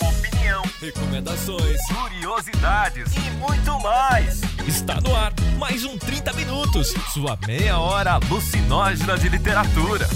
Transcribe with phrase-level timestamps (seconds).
[0.00, 4.40] Opinião, recomendações, curiosidades e muito mais.
[4.66, 10.06] Está no ar mais um 30 minutos, sua meia hora alucinógena de literatura.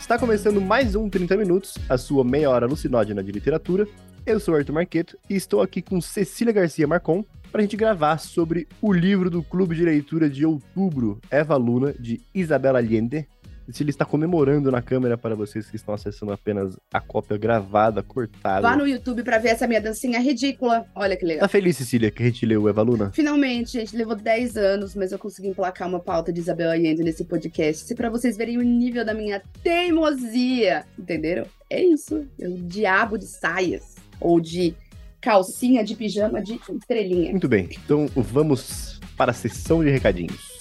[0.00, 3.86] Está começando mais um 30 minutos, a sua meia hora alucinógena de literatura.
[4.24, 8.18] Eu sou Arthur Marqueto e estou aqui com Cecília Garcia Marcon para a gente gravar
[8.18, 13.26] sobre o livro do Clube de Leitura de Outubro, Eva Luna, de Isabela Allende,
[13.72, 18.02] se ele está comemorando na câmera para vocês que estão acessando apenas a cópia gravada,
[18.02, 18.62] cortada.
[18.62, 20.86] Vá no YouTube para ver essa minha dancinha ridícula.
[20.94, 21.42] Olha que legal.
[21.42, 23.10] Tá feliz, Cecília, que a gente leu Eva Luna?
[23.12, 23.96] Finalmente, gente.
[23.96, 27.84] Levou 10 anos, mas eu consegui emplacar uma pauta de Isabel Allende nesse podcast.
[27.84, 31.46] Se para vocês verem o nível da minha teimosia, entenderam?
[31.68, 32.26] É isso.
[32.40, 33.96] É o diabo de saias.
[34.20, 34.74] Ou de
[35.20, 37.32] calcinha de pijama de estrelinha.
[37.32, 37.68] Muito bem.
[37.84, 40.55] Então vamos para a sessão de recadinhos.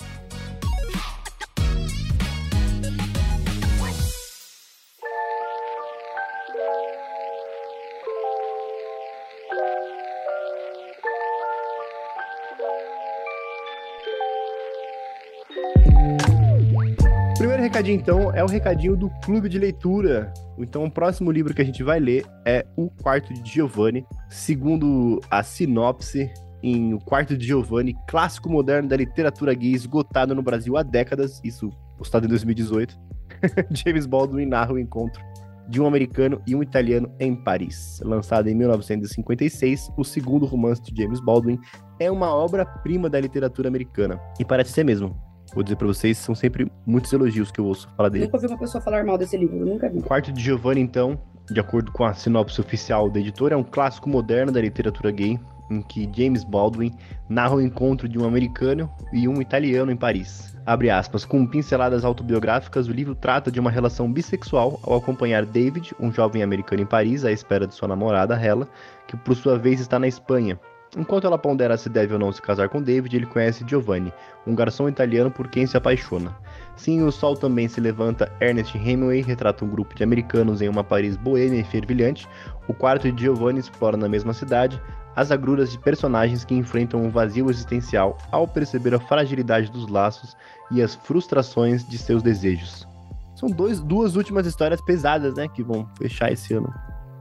[17.75, 20.33] Recadinho, então, é o recadinho do Clube de Leitura.
[20.57, 24.05] Então, o próximo livro que a gente vai ler é O Quarto de Giovanni.
[24.29, 26.31] Segundo a sinopse,
[26.63, 31.41] em O Quarto de Giovanni, clássico moderno da literatura gay esgotado no Brasil há décadas,
[31.43, 32.97] isso postado em 2018,
[33.71, 35.21] James Baldwin narra o encontro
[35.67, 37.99] de um americano e um italiano em Paris.
[38.05, 41.59] Lançado em 1956, o segundo romance de James Baldwin
[41.99, 44.17] é uma obra-prima da literatura americana.
[44.39, 47.89] E parece ser mesmo vou dizer pra vocês, são sempre muitos elogios que eu ouço
[47.95, 48.25] falar dele.
[48.25, 49.99] Nunca ouvi uma pessoa falar mal desse livro, nunca vi.
[49.99, 51.17] O Quarto de Giovanni, então,
[51.49, 55.39] de acordo com a sinopse oficial da editora, é um clássico moderno da literatura gay,
[55.71, 56.91] em que James Baldwin
[57.29, 60.55] narra o encontro de um americano e um italiano em Paris.
[60.65, 65.93] Abre aspas, com pinceladas autobiográficas, o livro trata de uma relação bissexual ao acompanhar David,
[65.99, 68.67] um jovem americano em Paris, à espera de sua namorada, Hela,
[69.07, 70.59] que por sua vez está na Espanha,
[70.95, 74.13] Enquanto ela pondera se deve ou não se casar com David, ele conhece Giovanni,
[74.47, 76.33] um garçom italiano por quem se apaixona.
[76.77, 78.31] Sim, o sol também se levanta.
[78.39, 82.27] Ernest Hemingway retrata um grupo de americanos em uma Paris boêmia e fervilhante.
[82.67, 84.81] O quarto de Giovanni explora na mesma cidade
[85.15, 90.35] as agruras de personagens que enfrentam um vazio existencial ao perceber a fragilidade dos laços
[90.71, 92.87] e as frustrações de seus desejos.
[93.35, 96.73] São dois, duas últimas histórias pesadas, né, que vão fechar esse ano.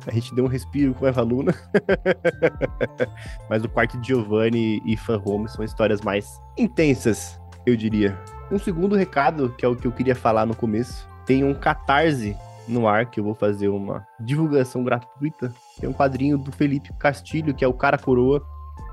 [0.06, 1.54] A gente deu um respiro com Eva Luna.
[3.48, 8.18] Mas o quarto de Giovanni e Fan Home são histórias mais intensas, eu diria.
[8.50, 12.36] Um segundo recado, que é o que eu queria falar no começo, tem um catarse
[12.68, 15.52] no ar, que eu vou fazer uma divulgação gratuita.
[15.80, 18.44] Tem um quadrinho do Felipe Castilho, que é o cara coroa.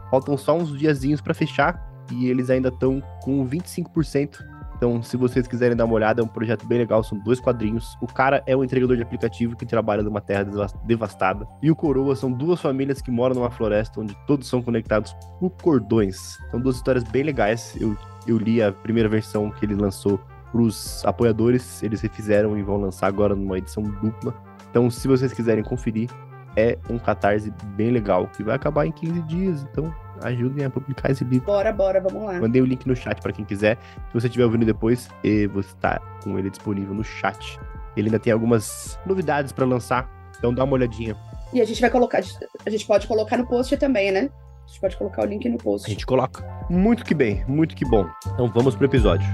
[0.09, 4.39] Faltam só uns diazinhos para fechar e eles ainda estão com 25%
[4.81, 7.95] então, se vocês quiserem dar uma olhada, é um projeto bem legal, são dois quadrinhos.
[8.01, 10.43] O cara é um entregador de aplicativo que trabalha numa terra
[10.83, 11.47] devastada.
[11.61, 15.51] E o Coroa são duas famílias que moram numa floresta onde todos são conectados por
[15.51, 16.35] cordões.
[16.49, 17.77] São duas histórias bem legais.
[17.79, 20.19] Eu, eu li a primeira versão que ele lançou
[20.51, 24.33] para os apoiadores, eles refizeram e vão lançar agora numa edição dupla.
[24.71, 26.09] Então, se vocês quiserem conferir,
[26.55, 29.63] é um catarse bem legal, que vai acabar em 15 dias.
[29.71, 29.93] Então,
[30.23, 31.45] ajudem a publicar esse livro.
[31.45, 32.39] Bora, bora, vamos lá.
[32.39, 33.77] Mandei o link no chat para quem quiser.
[34.07, 35.09] Se você estiver ouvindo depois,
[35.53, 37.59] você está com ele disponível no chat.
[37.95, 41.15] Ele ainda tem algumas novidades para lançar, então dá uma olhadinha.
[41.53, 42.21] E a gente vai colocar,
[42.65, 44.29] a gente pode colocar no post também, né?
[44.63, 45.85] A gente pode colocar o link no post.
[45.85, 46.45] A gente coloca.
[46.69, 48.07] Muito que bem, muito que bom.
[48.33, 49.27] Então vamos pro episódio.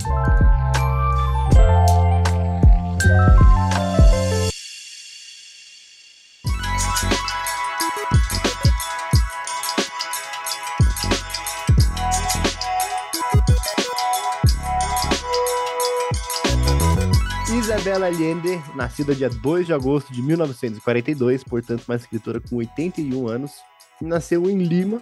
[17.98, 23.52] Isabela Allende, nascida dia 2 de agosto de 1942, portanto uma escritora com 81 anos,
[24.00, 25.02] nasceu em Lima,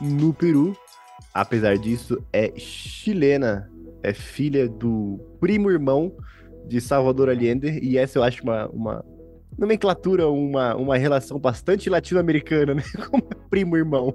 [0.00, 0.76] no Peru.
[1.34, 3.68] Apesar disso, é chilena,
[4.04, 6.12] é filha do primo irmão
[6.68, 9.04] de Salvador Allende, e essa eu acho uma, uma
[9.58, 12.82] nomenclatura, uma, uma relação bastante latino-americana, né?
[13.10, 14.14] Como primo irmão.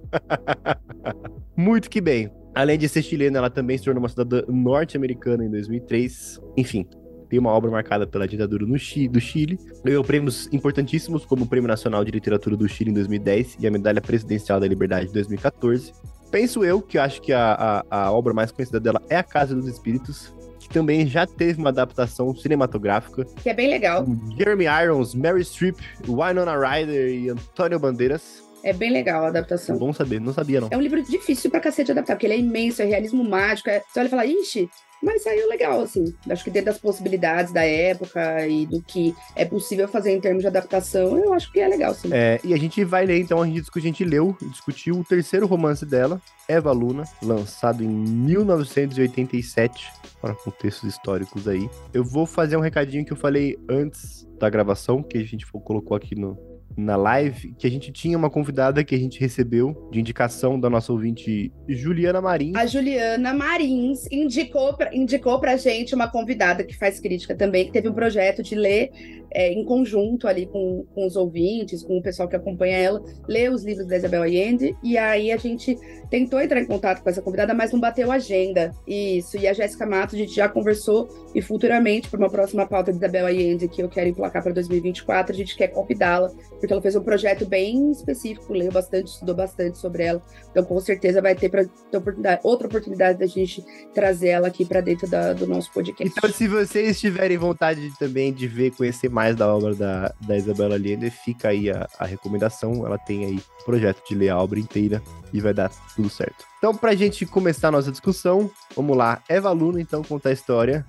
[1.58, 2.31] Muito que bem.
[2.56, 6.40] Além de ser chilena, ela também se tornou uma cidadã norte-americana em 2003.
[6.56, 6.88] Enfim,
[7.34, 9.58] tem uma obra marcada pela ditadura no Chile, do Chile.
[9.84, 13.72] Ganhou prêmios importantíssimos, como o Prêmio Nacional de Literatura do Chile em 2010 e a
[13.72, 15.94] Medalha Presidencial da Liberdade em 2014.
[16.30, 19.56] Penso eu que acho que a, a, a obra mais conhecida dela é A Casa
[19.56, 23.26] dos Espíritos, que também já teve uma adaptação cinematográfica.
[23.42, 24.06] Que é bem legal.
[24.38, 28.44] Jeremy Irons, Mary Streep, Winona Ryder e Antônio Bandeiras.
[28.64, 29.76] É bem legal a adaptação.
[29.80, 30.68] Bom saber, não sabia não.
[30.70, 33.72] É um livro difícil pra cacete de adaptar, porque ele é imenso, é realismo mágico.
[33.72, 33.80] É...
[33.80, 34.70] Você olha e fala, ixi,
[35.04, 36.16] Mas saiu legal, assim.
[36.30, 40.42] Acho que dentro das possibilidades da época e do que é possível fazer em termos
[40.42, 42.10] de adaptação, eu acho que é legal, sim.
[42.14, 45.04] É, e a gente vai ler, então, a gente, a gente leu e discutiu o
[45.04, 49.92] terceiro romance dela, Eva Luna, lançado em 1987,
[50.22, 51.70] para contextos históricos aí.
[51.94, 55.98] Eu vou fazer um recadinho que eu falei antes da gravação, que a gente colocou
[55.98, 60.00] aqui no, na live que a gente tinha uma convidada que a gente recebeu de
[60.00, 62.56] indicação da nossa ouvinte Juliana Marins.
[62.56, 67.72] A Juliana Marins indicou pra, indicou pra gente uma convidada que faz crítica também, que
[67.72, 68.92] teve um projeto de ler
[69.34, 73.52] é, em conjunto ali com, com os ouvintes, com o pessoal que acompanha ela, ler
[73.52, 75.78] os livros da Isabel Allende, e aí a gente
[76.13, 78.71] tentou entrar em contato com essa convidada, mas não bateu agenda.
[78.86, 82.92] Isso, e a Jéssica Matos, a gente já conversou, e futuramente, para uma próxima pauta
[82.92, 86.30] de Isabel Allende, que eu quero emplacar para 2024, a gente quer convidá-la
[86.60, 90.21] porque ela fez um projeto bem específico, leu bastante, estudou bastante sobre ela.
[90.51, 94.65] Então, com certeza, vai ter, pra, ter oportunidade, outra oportunidade da gente trazer ela aqui
[94.65, 96.13] para dentro da, do nosso podcast.
[96.15, 100.38] Então, se vocês tiverem vontade de, também de ver, conhecer mais da obra da, da
[100.38, 102.86] Isabela Allende, fica aí a, a recomendação.
[102.86, 105.01] Ela tem aí projeto de ler a obra inteira
[105.33, 106.46] e vai dar tudo certo.
[106.58, 109.22] Então, para a gente começar a nossa discussão, vamos lá.
[109.28, 110.86] Eva Luna, então, conta a história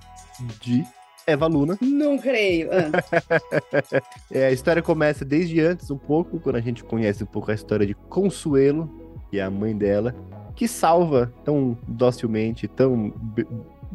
[0.61, 0.83] de
[1.27, 1.77] Eva Luna.
[1.81, 2.69] Não creio.
[2.71, 4.01] Ah.
[4.31, 7.53] é, a história começa desde antes, um pouco, quando a gente conhece um pouco a
[7.53, 8.89] história de Consuelo,
[9.29, 10.15] que é a mãe dela,
[10.55, 13.13] que salva tão docilmente, tão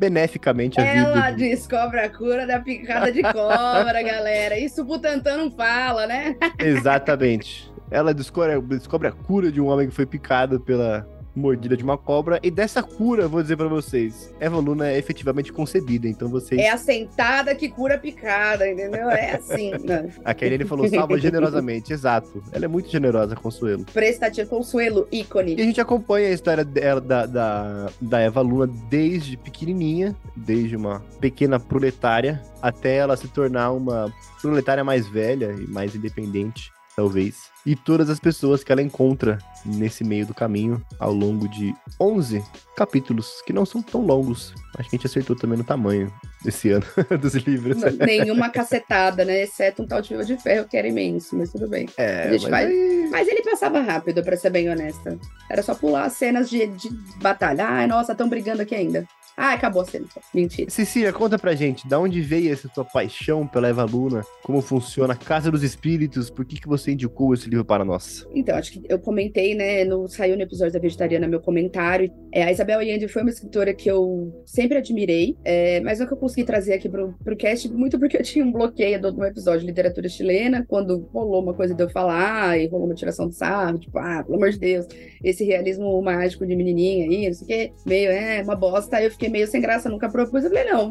[0.01, 0.97] beneficamente a vida.
[0.97, 4.59] Ela descobre a cura da picada de cobra, galera.
[4.59, 6.35] Isso o Butantan não fala, né?
[6.59, 7.71] Exatamente.
[7.91, 11.07] Ela descobre, descobre a cura de um homem que foi picado pela
[11.41, 12.39] mordida de uma cobra.
[12.43, 16.61] E dessa cura, vou dizer para vocês, Eva Luna é efetivamente concebida, então vocês...
[16.61, 19.11] É a sentada que cura picada, entendeu?
[19.11, 19.71] É assim.
[19.81, 20.11] Né?
[20.25, 22.43] a Kelly falou salva generosamente, exato.
[22.53, 23.85] Ela é muito generosa, Consuelo.
[23.85, 25.57] Prestativo Consuelo, ícone.
[25.57, 30.77] E a gente acompanha a história dela, da, da, da Eva Luna desde pequenininha, desde
[30.77, 36.71] uma pequena proletária, até ela se tornar uma proletária mais velha e mais independente
[37.01, 37.49] talvez.
[37.65, 42.43] E todas as pessoas que ela encontra nesse meio do caminho ao longo de 11
[42.77, 44.55] capítulos, que não são tão longos.
[44.77, 46.13] Acho que a gente acertou também no tamanho
[46.43, 46.85] desse ano
[47.21, 47.79] dos livros.
[47.79, 49.43] Não, nenhuma cacetada, né?
[49.43, 51.89] Exceto um tal de Viva de Ferro que era imenso, mas tudo bem.
[51.97, 52.67] É, mas, vai...
[52.67, 53.09] aí...
[53.11, 55.19] mas, ele passava rápido, para ser bem honesta.
[55.51, 57.67] Era só pular as cenas de, de batalha.
[57.67, 59.07] Ai, nossa, estão brigando aqui ainda.
[59.43, 60.05] Ah, acabou a cena.
[60.35, 60.69] Mentira.
[60.69, 64.23] Cecília, conta pra gente, da onde veio essa tua paixão pela Eva Luna?
[64.43, 66.29] Como funciona a Casa dos Espíritos?
[66.29, 68.29] Por que, que você indicou esse livro para nós?
[68.35, 72.13] Então, acho que eu comentei, né, no, saiu no episódio da Vegetariana meu comentário.
[72.31, 76.13] É, a Isabel Allende foi uma escritora que eu sempre admirei, é, mas não que
[76.13, 79.25] eu consegui trazer aqui pro, pro cast, muito porque eu tinha um bloqueio do, do
[79.25, 83.27] episódio de literatura chilena, quando rolou uma coisa de eu falar e rolou uma tiração
[83.27, 84.87] de sarro, tipo, ah, pelo amor de Deus,
[85.25, 88.99] esse realismo mágico de menininha aí, não sei o quê, meio, é, uma bosta.
[88.99, 90.45] Aí eu fiquei meio sem graça, nunca propus.
[90.45, 90.91] Eu falei, não,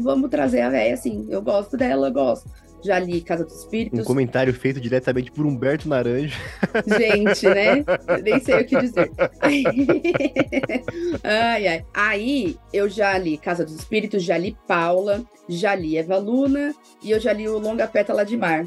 [0.00, 1.26] vamos trazer a véia assim.
[1.28, 2.48] Eu gosto dela, eu gosto.
[2.82, 4.00] Já li Casa dos Espíritos.
[4.00, 6.38] Um comentário feito diretamente por Humberto Naranjo.
[6.86, 7.84] Gente, né?
[8.22, 9.10] Nem sei o que dizer.
[11.24, 11.84] ai, ai.
[11.92, 17.10] Aí eu já li Casa dos Espíritos, já li Paula, já li Eva Luna e
[17.10, 18.64] eu já li o Longa Pétala de Mar,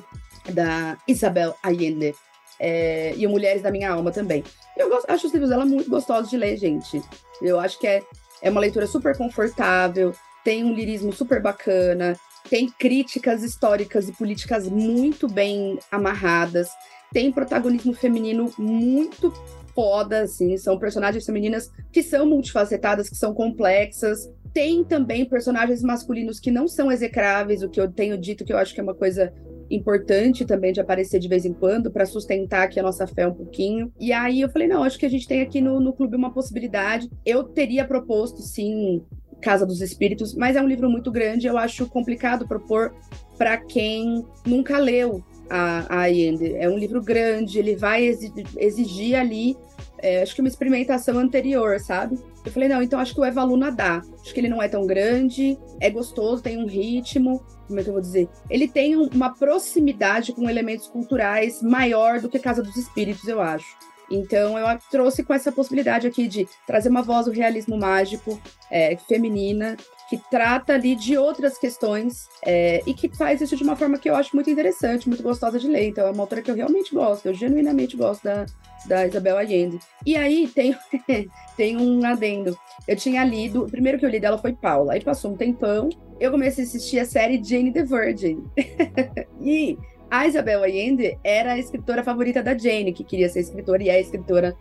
[0.49, 2.13] da Isabel Allende.
[2.59, 4.43] É, e o Mulheres da Minha Alma também.
[4.77, 7.01] Eu gosto, acho os livros dela muito gostosos de ler, gente.
[7.41, 8.03] Eu acho que é
[8.41, 12.17] é uma leitura super confortável, tem um lirismo super bacana,
[12.49, 16.69] tem críticas históricas e políticas muito bem amarradas,
[17.13, 19.31] tem protagonismo feminino muito
[19.75, 24.29] foda, assim, são personagens femininas que são multifacetadas, que são complexas.
[24.53, 28.57] Tem também personagens masculinos que não são execráveis, o que eu tenho dito que eu
[28.57, 29.33] acho que é uma coisa
[29.75, 33.33] importante também de aparecer de vez em quando para sustentar aqui a nossa fé um
[33.33, 33.91] pouquinho.
[33.99, 36.33] E aí eu falei, não, acho que a gente tem aqui no, no clube uma
[36.33, 37.09] possibilidade.
[37.25, 39.01] Eu teria proposto, sim,
[39.41, 42.93] Casa dos Espíritos, mas é um livro muito grande, eu acho complicado propor
[43.37, 46.55] para quem nunca leu a, Allende.
[46.55, 48.05] É um livro grande, ele vai
[48.57, 49.57] exigir ali,
[50.01, 52.19] é, acho que uma experimentação anterior, sabe?
[52.43, 54.01] Eu falei, não, então acho que o Eva Luna dá.
[54.21, 57.89] Acho que ele não é tão grande, é gostoso, tem um ritmo, como é que
[57.89, 58.27] eu vou dizer?
[58.49, 63.77] Ele tem uma proximidade com elementos culturais maior do que Casa dos Espíritos, eu acho.
[64.11, 68.39] Então eu trouxe com essa possibilidade aqui de trazer uma voz do realismo mágico
[68.69, 69.77] é, feminina
[70.11, 74.09] que trata ali de outras questões é, e que faz isso de uma forma que
[74.09, 75.87] eu acho muito interessante, muito gostosa de ler.
[75.87, 78.45] Então é uma autora que eu realmente gosto, eu genuinamente gosto da,
[78.87, 79.79] da Isabel Allende.
[80.05, 80.75] E aí tem,
[81.55, 82.57] tem um adendo.
[82.85, 85.87] Eu tinha lido, o primeiro que eu li dela foi Paula, aí passou um tempão,
[86.19, 88.43] eu comecei a assistir a série Jane the Virgin.
[89.41, 89.77] e
[90.11, 94.01] a Isabel Allende era a escritora favorita da Jane, que queria ser escritora e é
[94.01, 94.53] escritora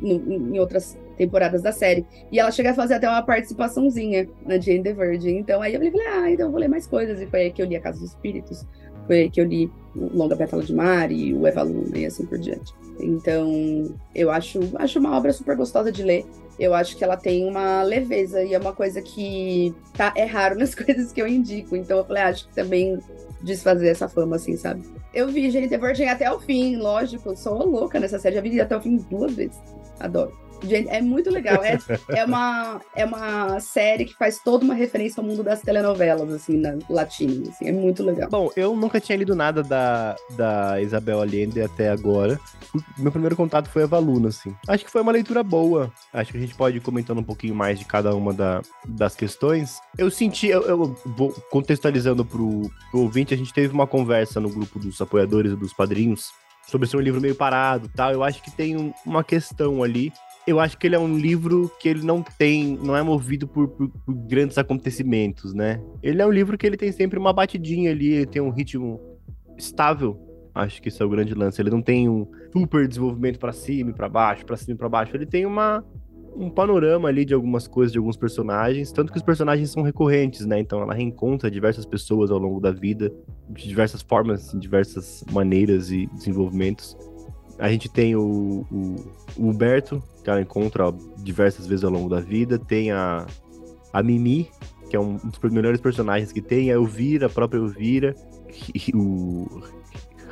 [0.00, 2.06] em outras temporadas da série.
[2.30, 5.38] E ela chega a fazer até uma participaçãozinha na Jane the Virgin.
[5.38, 7.20] Então aí eu falei, ah, então eu vou ler mais coisas.
[7.20, 8.64] E foi aí que eu li A Casa dos Espíritos,
[9.08, 12.06] foi aí que eu li o Longa Pétala de Mar e o Eva Luna e
[12.06, 12.72] assim por diante.
[13.00, 16.24] Então, eu acho, acho uma obra super gostosa de ler.
[16.56, 20.56] Eu acho que ela tem uma leveza e é uma coisa que tá, é raro
[20.56, 21.74] nas coisas que eu indico.
[21.74, 23.00] Então eu falei, ah, acho que também
[23.44, 24.82] desfazer essa fama, assim, sabe?
[25.12, 28.76] Eu vi The Virgin até o fim, lógico, sou louca nessa série, já vi até
[28.76, 29.60] o fim duas vezes.
[30.00, 30.43] Adoro.
[30.64, 31.62] Gente, é muito legal.
[31.62, 31.78] É,
[32.08, 36.56] é, uma, é uma série que faz toda uma referência ao mundo das telenovelas, assim,
[36.56, 37.48] na latina.
[37.48, 38.28] Assim, é muito legal.
[38.30, 42.38] Bom, eu nunca tinha lido nada da, da Isabel Allende até agora.
[42.98, 44.54] Meu primeiro contato foi a Valuna, assim.
[44.66, 45.92] Acho que foi uma leitura boa.
[46.12, 49.14] Acho que a gente pode ir comentando um pouquinho mais de cada uma da, das
[49.14, 49.78] questões.
[49.96, 54.48] Eu senti, eu, eu vou contextualizando pro, pro ouvinte, a gente teve uma conversa no
[54.48, 56.30] grupo dos apoiadores e dos padrinhos
[56.66, 58.12] sobre ser um livro meio parado tal.
[58.12, 60.12] Eu acho que tem um, uma questão ali
[60.46, 63.68] eu acho que ele é um livro que ele não tem, não é movido por,
[63.68, 65.80] por, por, grandes acontecimentos, né?
[66.02, 69.00] Ele é um livro que ele tem sempre uma batidinha ali, ele tem um ritmo
[69.56, 70.20] estável.
[70.54, 71.60] Acho que isso é o grande lance.
[71.60, 74.88] Ele não tem um super desenvolvimento para cima e para baixo, para cima e para
[74.88, 75.16] baixo.
[75.16, 75.84] Ele tem uma
[76.36, 80.44] um panorama ali de algumas coisas, de alguns personagens, tanto que os personagens são recorrentes,
[80.44, 80.58] né?
[80.58, 83.12] Então ela reencontra diversas pessoas ao longo da vida,
[83.48, 86.96] de diversas formas, de diversas maneiras e desenvolvimentos.
[87.58, 88.96] A gente tem o, o,
[89.36, 92.58] o Huberto, que ela encontra diversas vezes ao longo da vida.
[92.58, 93.26] Tem a,
[93.92, 94.50] a Mimi,
[94.90, 96.70] que é um dos melhores personagens que tem.
[96.70, 98.14] A Elvira, a própria Elvira.
[98.94, 99.62] O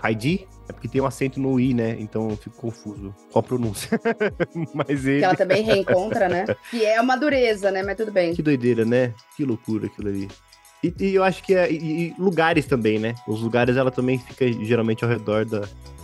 [0.04, 1.96] Heidi, é porque tem um acento no I, né?
[1.98, 3.14] Então eu fico confuso.
[3.30, 4.00] Qual a pronúncia?
[4.74, 5.18] Mas ele...
[5.18, 6.44] Que ela também reencontra, né?
[6.70, 7.82] Que é uma dureza, né?
[7.82, 8.34] Mas tudo bem.
[8.34, 9.14] Que doideira, né?
[9.36, 10.28] Que loucura aquilo ali.
[10.82, 11.70] E, e eu acho que é.
[11.70, 13.14] E, e lugares também, né?
[13.28, 15.62] Os lugares ela também fica geralmente ao redor da,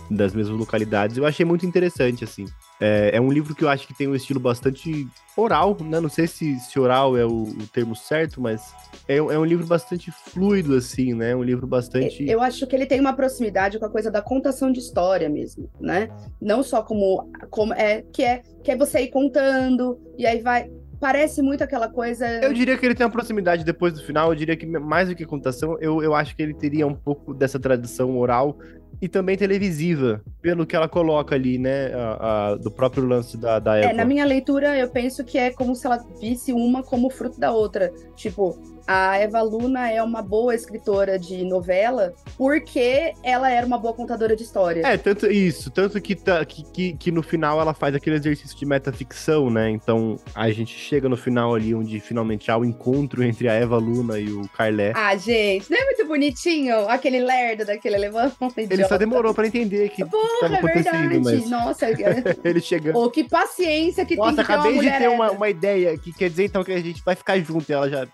[0.09, 1.17] das mesmas localidades.
[1.17, 2.45] Eu achei muito interessante, assim.
[2.79, 5.99] É, é, um livro que eu acho que tem um estilo bastante oral, né?
[5.99, 8.73] Não sei se, se oral é o, o termo certo, mas
[9.07, 11.35] é, é, um livro bastante fluido, assim, né?
[11.35, 12.27] Um livro bastante.
[12.27, 15.69] Eu acho que ele tem uma proximidade com a coisa da contação de história mesmo,
[15.79, 16.09] né?
[16.41, 20.69] Não só como, como é que é que é você ir contando e aí vai
[20.99, 22.27] parece muito aquela coisa.
[22.43, 24.29] Eu diria que ele tem uma proximidade depois do final.
[24.29, 27.33] Eu diria que mais do que contação, eu, eu acho que ele teria um pouco
[27.33, 28.57] dessa tradição oral
[29.01, 31.93] e também televisiva, pelo que ela coloca ali, né?
[31.93, 33.91] A, a, do próprio lance da, da Eva.
[33.91, 37.39] É, na minha leitura, eu penso que é como se ela visse uma como fruto
[37.39, 37.91] da outra.
[38.15, 43.93] Tipo, a Eva Luna é uma boa escritora de novela porque ela era uma boa
[43.93, 44.85] contadora de história.
[44.85, 48.57] É, tanto isso, tanto que, tá, que, que, que, no final ela faz aquele exercício
[48.57, 49.69] de metaficção, né?
[49.69, 53.77] Então a gente chega no final ali onde finalmente há o encontro entre a Eva
[53.77, 54.93] Luna e o Carlé.
[54.95, 58.35] Ah, gente, não é muito bonitinho aquele lerdo daquele levante?
[58.69, 61.49] Ele só demorou pra entender que Porra, é acontecendo, mas...
[61.49, 61.87] Nossa,
[62.43, 62.97] ele chegando.
[62.97, 66.29] Oh, que paciência que Nossa, tem que acabei de ter uma, uma ideia que quer
[66.29, 67.71] dizer então que a gente vai ficar junto.
[67.71, 68.07] Ela já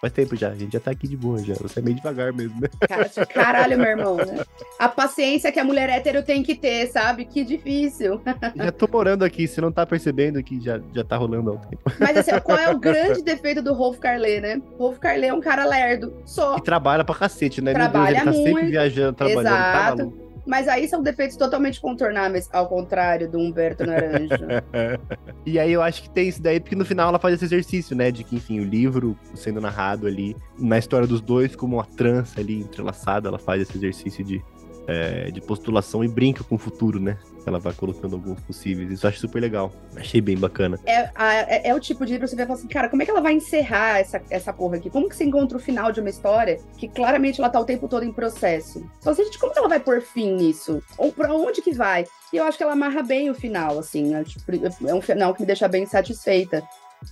[0.00, 0.48] vai ter tempo já.
[0.48, 1.54] A gente já tá aqui de boa já.
[1.54, 2.68] Você é meio devagar mesmo, né?
[2.88, 4.44] Cara, caralho, meu irmão, né?
[4.78, 7.24] A paciência que a mulher hétero tem que ter, sabe?
[7.24, 8.20] Que difícil.
[8.54, 11.58] Já tô morando aqui, você não tá percebendo que já, já tá rolando há um
[11.58, 11.82] tempo.
[11.98, 14.62] Mas assim, qual é o grande defeito do Rolf Carlé, né?
[14.78, 16.56] Rolf Carlé é um cara lerdo, só.
[16.56, 17.72] Que trabalha pra cacete, né?
[17.72, 18.56] Trabalha Deus, ele tá muito.
[18.56, 19.46] sempre viajando, trabalhando.
[19.46, 20.10] Exato.
[20.10, 20.21] Tá.
[20.46, 24.64] Mas aí são defeitos totalmente contornáveis, ao contrário do Humberto Naranja.
[25.46, 27.96] e aí eu acho que tem isso daí, porque no final ela faz esse exercício,
[27.96, 28.10] né?
[28.10, 32.40] De que, enfim, o livro sendo narrado ali, na história dos dois, como uma trança
[32.40, 34.42] ali entrelaçada, ela faz esse exercício de,
[34.86, 37.18] é, de postulação e brinca com o futuro, né?
[37.46, 38.90] Ela vai colocando alguns possíveis.
[38.90, 39.72] Isso eu acho super legal.
[39.96, 40.78] Achei bem bacana.
[40.86, 43.04] É, é, é o tipo de livro que você vai falar assim, cara, como é
[43.04, 44.90] que ela vai encerrar essa, essa porra aqui?
[44.90, 47.88] Como que você encontra o final de uma história que claramente ela tá o tempo
[47.88, 48.88] todo em processo?
[48.98, 50.82] Então, assim, gente, como ela vai pôr fim nisso?
[50.96, 52.04] Ou pra onde que vai?
[52.32, 54.12] E eu acho que ela amarra bem o final, assim.
[54.14, 56.62] É um final que me deixa bem satisfeita.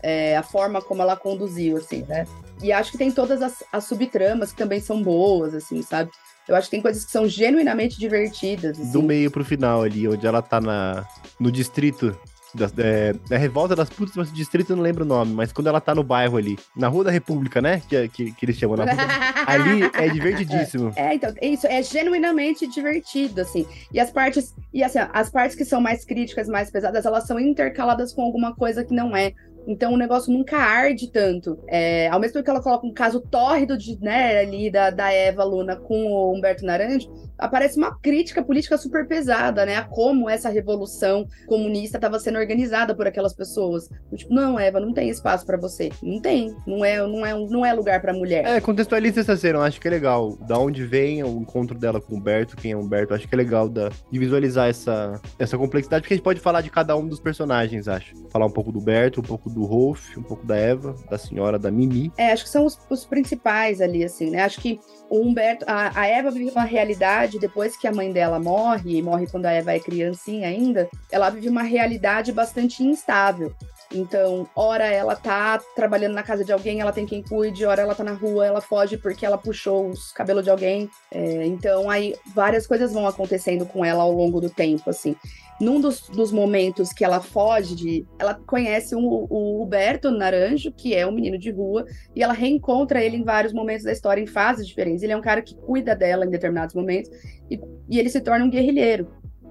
[0.02, 2.24] É, a forma como ela conduziu, assim, né?
[2.62, 6.10] E acho que tem todas as, as subtramas que também são boas, assim, sabe?
[6.50, 8.78] Eu acho que tem coisas que são genuinamente divertidas.
[8.78, 8.90] Assim.
[8.90, 11.06] Do meio pro final ali, onde ela tá na,
[11.38, 12.18] no distrito.
[12.52, 15.52] Da, é, é Revolta das Putas, mas o distrito eu não lembro o nome, mas
[15.52, 17.80] quando ela tá no bairro ali, na Rua da República, né?
[17.88, 18.96] Que, que, que eles chamam na rua,
[19.46, 20.92] ali é divertidíssimo.
[20.96, 23.64] É, então, isso é genuinamente divertido, assim.
[23.92, 27.38] E as partes, e assim, as partes que são mais críticas, mais pesadas, elas são
[27.38, 29.32] intercaladas com alguma coisa que não é.
[29.66, 31.58] Então o negócio nunca arde tanto.
[31.68, 35.12] É, ao mesmo tempo que ela coloca um caso tórrido de, né, ali da, da
[35.12, 39.76] Eva Luna com o Humberto Naranjo, aparece uma crítica política super pesada, né?
[39.76, 43.88] A como essa revolução comunista estava sendo organizada por aquelas pessoas.
[44.14, 45.90] Tipo, não, Eva, não tem espaço para você.
[46.02, 46.54] Não tem.
[46.66, 48.44] Não é, não é, não é lugar para mulher.
[48.44, 50.36] É, contextualiza essa cena, eu acho que é legal.
[50.46, 53.34] Da onde vem o encontro dela com o Humberto, quem é o Humberto, acho que
[53.34, 56.96] é legal da, de visualizar essa, essa complexidade, porque a gente pode falar de cada
[56.96, 58.14] um dos personagens, acho.
[58.30, 61.58] Falar um pouco do Humberto, um pouco do Rolf, um pouco da Eva, da senhora,
[61.58, 62.12] da Mimi.
[62.16, 64.42] É, acho que são os, os principais ali, assim, né?
[64.42, 68.38] Acho que o Humberto, a, a Eva vive uma realidade depois que a mãe dela
[68.38, 73.52] morre, e morre quando a Eva é criancinha ainda, ela vive uma realidade bastante instável.
[73.92, 77.94] Então, ora ela tá trabalhando na casa de alguém, ela tem quem cuide, ora ela
[77.94, 80.88] tá na rua, ela foge porque ela puxou os cabelos de alguém.
[81.10, 85.16] É, então, aí várias coisas vão acontecendo com ela ao longo do tempo, assim.
[85.60, 88.06] Num dos, dos momentos que ela foge de.
[88.18, 93.02] Ela conhece o, o Huberto Naranjo, que é um menino de rua, e ela reencontra
[93.02, 95.02] ele em vários momentos da história, em fases diferentes.
[95.02, 97.10] Ele é um cara que cuida dela em determinados momentos,
[97.50, 99.08] e, e ele se torna um guerrilheiro.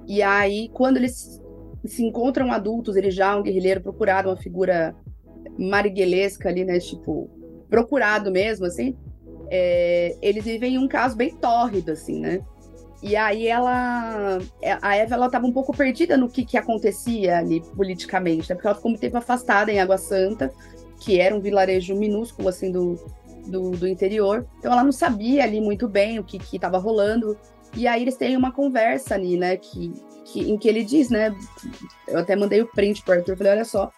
[0.08, 1.41] E aí, quando eles
[1.86, 4.96] se encontram adultos, ele já é um guerrilheiro procurado, uma figura
[5.58, 6.79] mariguelesca ali, né?
[6.79, 7.29] Tipo,
[7.69, 8.96] procurado mesmo, assim.
[9.51, 12.41] É, eles vivem um caso bem tórrido, assim, né?
[13.01, 14.39] E aí ela.
[14.82, 18.56] A Eva ela tava um pouco perdida no que, que acontecia ali politicamente, né?
[18.56, 20.53] Porque ela ficou muito tempo afastada em Água Santa,
[21.00, 22.96] que era um vilarejo minúsculo, assim, do,
[23.48, 24.46] do, do interior.
[24.60, 27.38] Então ela não sabia ali muito bem o que, que rolando.
[27.75, 29.56] E aí eles têm uma conversa ali, né?
[29.56, 29.94] Que,
[30.25, 31.34] que, em que ele diz, né?
[32.08, 33.91] Eu até mandei o print pro Arthur, falei, olha só,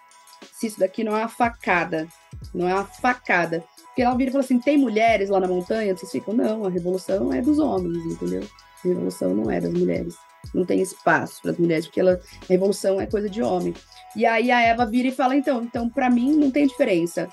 [0.53, 2.07] se isso daqui não é uma facada,
[2.53, 3.63] não é uma facada.
[3.87, 5.95] Porque ela vira e fala assim, tem mulheres lá na montanha?
[5.95, 8.43] Vocês ficam, não, a revolução é dos homens, entendeu?
[8.83, 10.15] A revolução não é das mulheres.
[10.53, 13.73] Não tem espaço para as mulheres, porque ela, a revolução é coisa de homem.
[14.15, 17.29] E aí a Eva vira e fala, então, então para mim não tem diferença.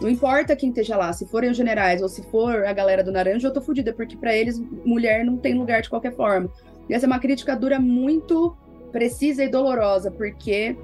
[0.00, 3.12] Não importa quem esteja lá, se forem os generais ou se for a galera do
[3.12, 6.50] Naranja, eu tô fodida, porque para eles mulher não tem lugar de qualquer forma.
[6.88, 8.56] E essa é uma crítica dura muito
[8.92, 10.76] precisa e dolorosa, porque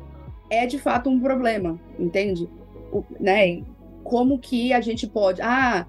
[0.51, 2.49] é de fato um problema, entende?
[2.93, 3.63] O, né?
[4.03, 5.41] Como que a gente pode.
[5.41, 5.87] Ah,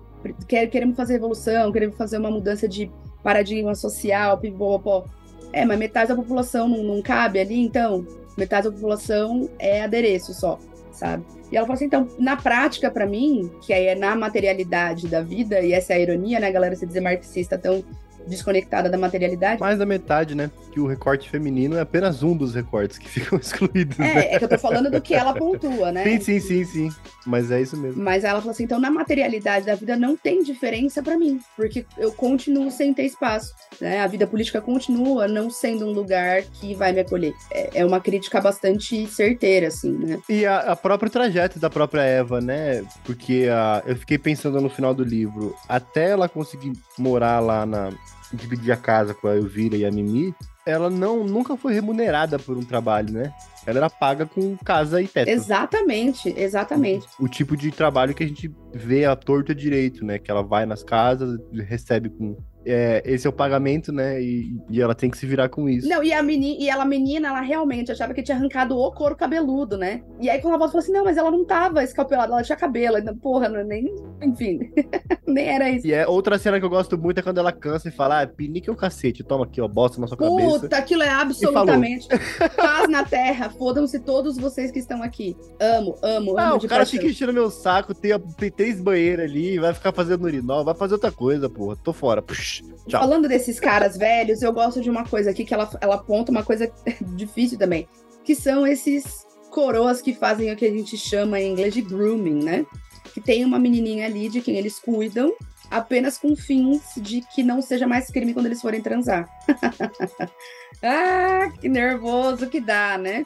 [0.47, 2.91] quer, queremos fazer revolução, queremos fazer uma mudança de
[3.23, 5.05] paradigma social, pipopopó.
[5.53, 8.05] É, mas metade da população não, não cabe ali, então
[8.37, 10.57] metade da população é adereço só,
[10.91, 11.25] sabe?
[11.51, 15.21] E ela falou assim, então, na prática, para mim, que aí é na materialidade da
[15.21, 17.83] vida, e essa é a ironia, né, galera, se dizer marxista tão
[18.27, 19.59] desconectada da materialidade.
[19.59, 20.49] Mais da metade, né?
[20.71, 23.99] Que o recorte feminino é apenas um dos recortes que ficam excluídos.
[23.99, 24.33] É, né?
[24.33, 26.03] é que eu tô falando do que ela pontua, né?
[26.03, 26.89] Sim, sim, sim, sim.
[27.25, 28.01] Mas é isso mesmo.
[28.01, 31.85] Mas ela falou assim: então na materialidade da vida não tem diferença para mim, porque
[31.97, 33.53] eu continuo sem ter espaço.
[33.79, 33.99] Né?
[33.99, 37.33] A vida política continua não sendo um lugar que vai me acolher.
[37.51, 40.19] É, é uma crítica bastante certeira, assim, né?
[40.27, 42.83] E a, a própria trajeto da própria Eva, né?
[43.03, 47.91] Porque a, eu fiquei pensando no final do livro, até ela conseguir morar lá na,
[48.33, 50.33] dividir a casa com a Elvira e a Mimi,
[50.65, 53.33] ela não nunca foi remunerada por um trabalho, né?
[53.65, 55.27] Ela era paga com casa e teto.
[55.27, 57.07] Exatamente, exatamente.
[57.19, 60.17] O, o tipo de trabalho que a gente vê a torta direito, né?
[60.17, 64.21] Que ela vai nas casas, recebe com é, esse é o pagamento, né?
[64.21, 65.87] E, e, ela tem que se virar com isso.
[65.87, 69.15] Não, e a menina, e ela menina, ela realmente achava que tinha arrancado o couro
[69.15, 70.03] cabeludo, né?
[70.19, 72.55] E aí quando a volta falou assim, não, mas ela não tava escalpelada, ela tinha
[72.55, 72.97] cabelo.
[72.97, 73.85] Então, porra, não, nem,
[74.21, 74.59] enfim,
[75.25, 75.87] nem era isso.
[75.87, 78.27] E é outra cena que eu gosto muito é quando ela cansa e fala, ah,
[78.27, 80.59] pinique é o cacete, toma aqui, ó, bosta na sua Puta, cabeça.
[80.59, 82.07] Puta, aquilo é absolutamente
[82.55, 85.35] paz na terra, fodam-se todos vocês que estão aqui.
[85.59, 89.59] Amo, amo, ah, amo o cara fica enchendo meu saco, tem, tem três banheiros ali,
[89.59, 92.21] vai ficar fazendo urinol, vai fazer outra coisa, porra, tô fora.
[92.21, 92.63] Puxa.
[92.87, 93.01] Tchau.
[93.01, 96.43] Falando desses caras velhos, eu gosto de uma coisa aqui que ela, ela aponta uma
[96.43, 96.71] coisa
[97.15, 97.87] difícil também,
[98.23, 102.43] que são esses coroas que fazem o que a gente chama em inglês de grooming,
[102.43, 102.65] né?
[103.13, 105.33] Que tem uma menininha ali de quem eles cuidam,
[105.71, 109.29] apenas com fins de que não seja mais crime quando eles forem transar.
[110.83, 113.25] ah, que nervoso que dá, né?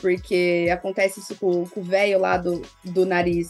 [0.00, 3.48] Porque acontece isso com, com o velho lá do, do nariz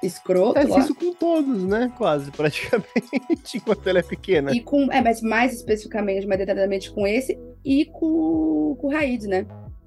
[0.00, 0.58] escroto.
[0.58, 1.92] É isso com todos, né?
[1.96, 4.52] Quase, praticamente, enquanto ela é pequena.
[4.52, 9.26] E com, é, mas mais especificamente, mais detalhadamente com esse e com, com o Raid,
[9.26, 9.44] né?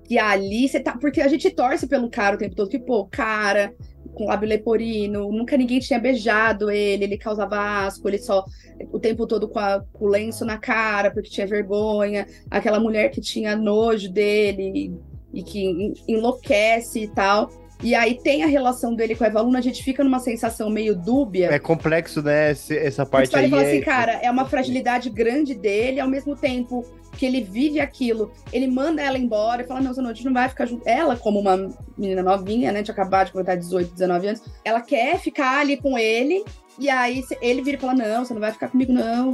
[0.09, 0.97] E ali você tá.
[0.97, 3.73] Porque a gente torce pelo cara o tempo todo, que, pô, cara,
[4.13, 8.43] com lábio leporino, nunca ninguém tinha beijado ele, ele causava asco, ele só
[8.91, 13.11] o tempo todo com, a, com o lenço na cara, porque tinha vergonha, aquela mulher
[13.11, 14.93] que tinha nojo dele
[15.33, 17.49] e que enlouquece e tal.
[17.81, 20.69] E aí tem a relação dele com a Eva Luna, a gente fica numa sensação
[20.69, 21.47] meio dúbia.
[21.51, 22.51] É complexo, né?
[22.51, 23.49] Essa parte aí.
[23.49, 26.85] fala é- assim, cara, é uma fragilidade grande dele, ao mesmo tempo
[27.19, 30.47] que ele vive aquilo, ele manda ela embora e fala: Não, a gente não vai
[30.47, 30.87] ficar junto.
[30.87, 35.19] Ela, como uma menina novinha, né, de acabar de completar 18, 19 anos, ela quer
[35.19, 36.43] ficar ali com ele.
[36.77, 39.33] E aí ele vira e fala: Não, você não vai ficar comigo, não.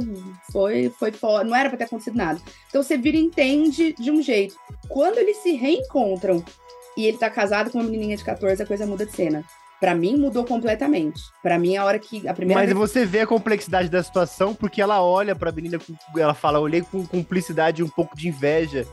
[0.52, 2.40] Foi, foi fora, não era pra ter acontecido nada.
[2.68, 4.56] Então você vira e entende de um jeito.
[4.88, 6.44] Quando eles se reencontram
[6.96, 9.44] e ele tá casado com uma menininha de 14, a coisa muda de cena.
[9.78, 11.20] Pra mim, mudou completamente.
[11.42, 12.26] Pra mim, a hora que.
[12.26, 15.78] A primeira Mas vez você vê a complexidade da situação, porque ela olha pra menina,
[15.78, 18.86] com- ela fala, olhei com cumplicidade e um pouco de inveja.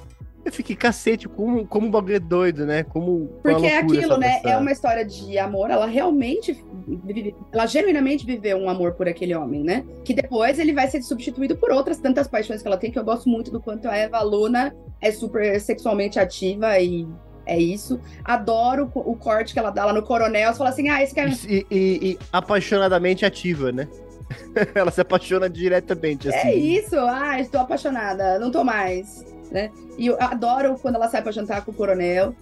[0.44, 2.84] Eu fiquei, cacete, como, como um bagulho é doido, né?
[2.84, 3.30] Como.
[3.42, 4.42] Porque é aquilo, né?
[4.44, 5.72] É uma história de amor.
[5.72, 6.62] Ela realmente.
[6.86, 9.86] vive- Ela genuinamente viveu um amor por aquele homem, né?
[10.04, 13.06] Que depois ele vai ser substituído por outras tantas paixões que ela tem, que eu
[13.06, 17.08] gosto muito do quanto a Eva Luna é super sexualmente ativa e.
[17.46, 18.00] É isso.
[18.24, 20.52] Adoro o corte que ela dá lá no Coronel.
[20.52, 21.30] Você fala assim: ah, esse cara.
[21.48, 23.88] E, e- e apaixonadamente ativa, né?
[24.74, 26.48] ela se apaixona diretamente, assim.
[26.48, 26.98] É isso.
[26.98, 28.40] Ah, estou apaixonada.
[28.40, 29.26] Não tô mais.
[29.52, 29.70] Né?
[29.98, 32.34] E eu adoro quando ela sai pra jantar com o Coronel.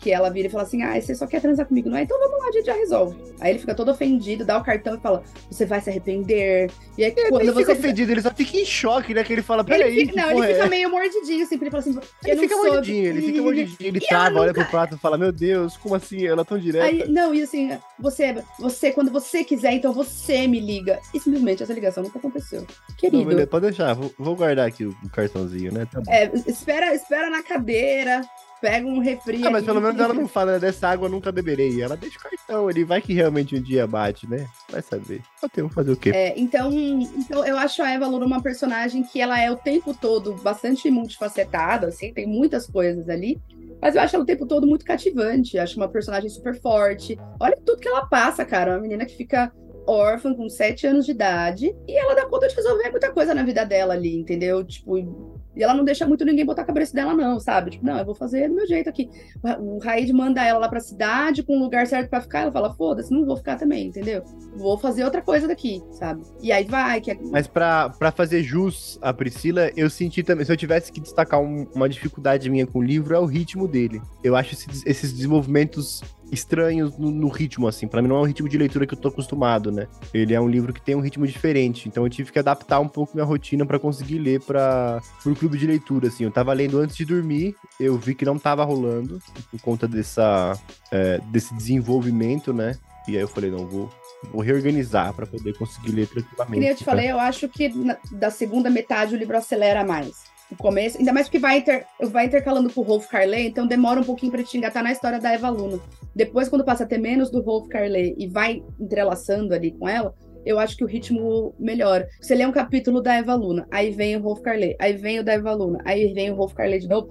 [0.00, 2.02] Que ela vira e fala assim: Ah, você só quer transar comigo, não é?
[2.02, 3.16] Então vamos lá, a gente já resolve.
[3.40, 6.70] Aí ele fica todo ofendido, dá o cartão e fala: Você vai se arrepender.
[6.96, 7.80] E aí, Ele quando nem fica você.
[7.80, 9.24] ofendido, ele só fica em choque, né?
[9.24, 11.54] Que ele fala, Ele peraí, fica, que não, ele porra é fica meio mordidinho, assim,
[11.60, 14.48] ele fala assim: Ele não fica sou- mordidinho, ele fica mordidinho, ele trava, ela olha
[14.48, 16.26] nunca- pro prato e fala, meu Deus, como assim?
[16.26, 16.84] Ela é tão direta.
[16.84, 20.98] Aí, não, e assim, você, você, quando você quiser, então você me liga.
[21.12, 22.60] E simplesmente essa ligação nunca aconteceu.
[22.60, 25.86] Não, Querido, beleza, pode deixar, vou, vou guardar aqui o, cartãozinho, né?
[25.90, 28.20] Tá é, espera, espera na cadeira,
[28.60, 29.46] pega um refri.
[29.46, 30.58] Ah, mas pelo menos ela não fala, né?
[30.58, 31.82] Dessa água eu nunca beberei.
[31.82, 34.46] Ela deixa o cartão, ele vai que realmente um dia bate, né?
[34.70, 35.22] Vai saber.
[35.42, 36.10] Eu tenho que fazer o quê?
[36.10, 39.94] É, então, então, eu acho a Eva Luna uma personagem que ela é o tempo
[39.94, 43.40] todo bastante multifacetada, assim, tem muitas coisas ali.
[43.80, 45.58] Mas eu acho ela o tempo todo muito cativante.
[45.58, 47.18] Acho uma personagem super forte.
[47.38, 48.72] Olha tudo que ela passa, cara.
[48.72, 49.52] Uma menina que fica
[49.86, 53.42] órfã com 7 anos de idade e ela dá conta de resolver muita coisa na
[53.42, 54.62] vida dela ali, entendeu?
[54.62, 57.72] Tipo, e ela não deixa muito ninguém botar a cabeça dela, não, sabe?
[57.72, 59.10] Tipo, não, eu vou fazer do meu jeito aqui.
[59.58, 62.42] O Raid manda ela lá pra cidade com um lugar certo pra ficar.
[62.42, 64.22] Ela fala, foda-se, não vou ficar também, entendeu?
[64.56, 66.22] Vou fazer outra coisa daqui, sabe?
[66.40, 67.18] E aí vai, que é...
[67.30, 70.44] Mas pra, fazer jus à Priscila, eu senti também.
[70.46, 73.66] Se eu tivesse que destacar um- uma dificuldade minha com o livro, é o ritmo
[73.66, 74.00] dele.
[74.22, 77.86] Eu acho esse- esses desenvolvimentos estranhos no, no ritmo, assim.
[77.88, 79.86] Pra mim não é um ritmo de leitura que eu tô acostumado, né?
[80.12, 81.88] Ele é um livro que tem um ritmo diferente.
[81.88, 85.58] Então eu tive que adaptar um pouco minha rotina pra conseguir ler para pro clube
[85.58, 86.24] de leitura, assim.
[86.24, 90.58] Eu tava lendo antes de dormir, eu vi que não tava rolando por conta dessa,
[90.90, 92.76] é, desse desenvolvimento, né?
[93.06, 93.88] E aí eu falei, não, vou,
[94.30, 96.54] vou reorganizar pra poder conseguir ler tranquilamente.
[96.54, 96.90] Que nem eu te tá?
[96.90, 100.27] falei, eu acho que na- da segunda metade o livro acelera mais.
[100.50, 104.00] O começo, ainda mais porque vai, inter, vai intercalando com o Rolf Carley, então demora
[104.00, 105.78] um pouquinho pra te engatar na história da Eva Luna.
[106.14, 110.14] Depois, quando passa a ter menos do Rolf Carley e vai entrelaçando ali com ela,
[110.48, 112.08] eu acho que o ritmo melhora.
[112.20, 115.24] Você lê um capítulo da Eva Luna, aí vem o Rolf Carley, aí vem o
[115.24, 117.10] da Eva Luna, aí vem o Rolf Carley de novo.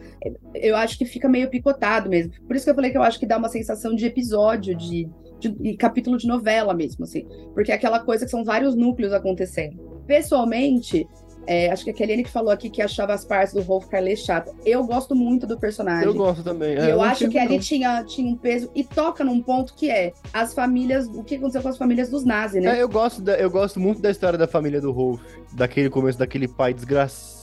[0.55, 2.33] Eu acho que fica meio picotado mesmo.
[2.47, 5.07] Por isso que eu falei que eu acho que dá uma sensação de episódio, de,
[5.39, 7.27] de, de capítulo de novela mesmo, assim.
[7.53, 9.77] Porque é aquela coisa que são vários núcleos acontecendo.
[10.07, 11.07] Pessoalmente,
[11.47, 14.15] é, acho que a Kelly que falou aqui que achava as partes do Rolf Carley
[14.17, 14.53] chata.
[14.65, 16.05] Eu gosto muito do personagem.
[16.05, 16.73] Eu gosto também.
[16.75, 19.89] E é, eu acho que ali tinha, tinha um peso e toca num ponto que
[19.89, 22.77] é as famílias, o que aconteceu com as famílias dos nazis, né?
[22.77, 25.21] É, eu gosto, da- eu gosto muito da história da família do Rolf,
[25.53, 27.36] daquele começo daquele pai desgraçado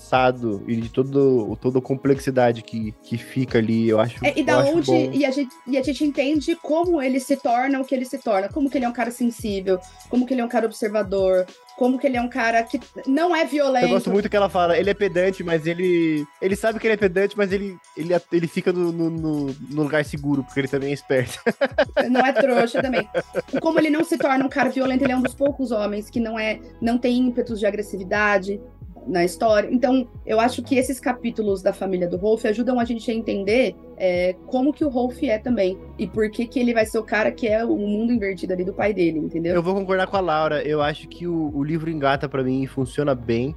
[0.66, 3.88] e de todo, toda a complexidade que, que fica ali.
[3.88, 4.24] Eu acho.
[4.24, 7.80] É, e da onde e a, gente, e a gente entende como ele se torna
[7.80, 10.40] o que ele se torna, como que ele é um cara sensível, como que ele
[10.40, 11.46] é um cara observador,
[11.76, 13.86] como que ele é um cara que não é violento.
[13.86, 16.24] Eu gosto muito que ela fala, ele é pedante, mas ele.
[16.40, 19.82] Ele sabe que ele é pedante, mas ele, ele, ele fica no, no, no- no
[19.82, 21.38] lugar seguro, porque ele também é esperto.
[22.10, 23.08] não é trouxa também.
[23.52, 26.08] E como ele não se torna um cara violento, ele é um dos poucos homens
[26.08, 28.60] que não é, não tem ímpetos de agressividade
[29.06, 29.68] na história.
[29.70, 33.74] Então, eu acho que esses capítulos da família do Rolf ajudam a gente a entender
[33.96, 37.02] é, como que o Rolf é também e por que que ele vai ser o
[37.02, 39.54] cara que é o mundo invertido ali do pai dele, entendeu?
[39.54, 40.62] Eu vou concordar com a Laura.
[40.62, 43.54] Eu acho que o, o livro engata pra mim e funciona bem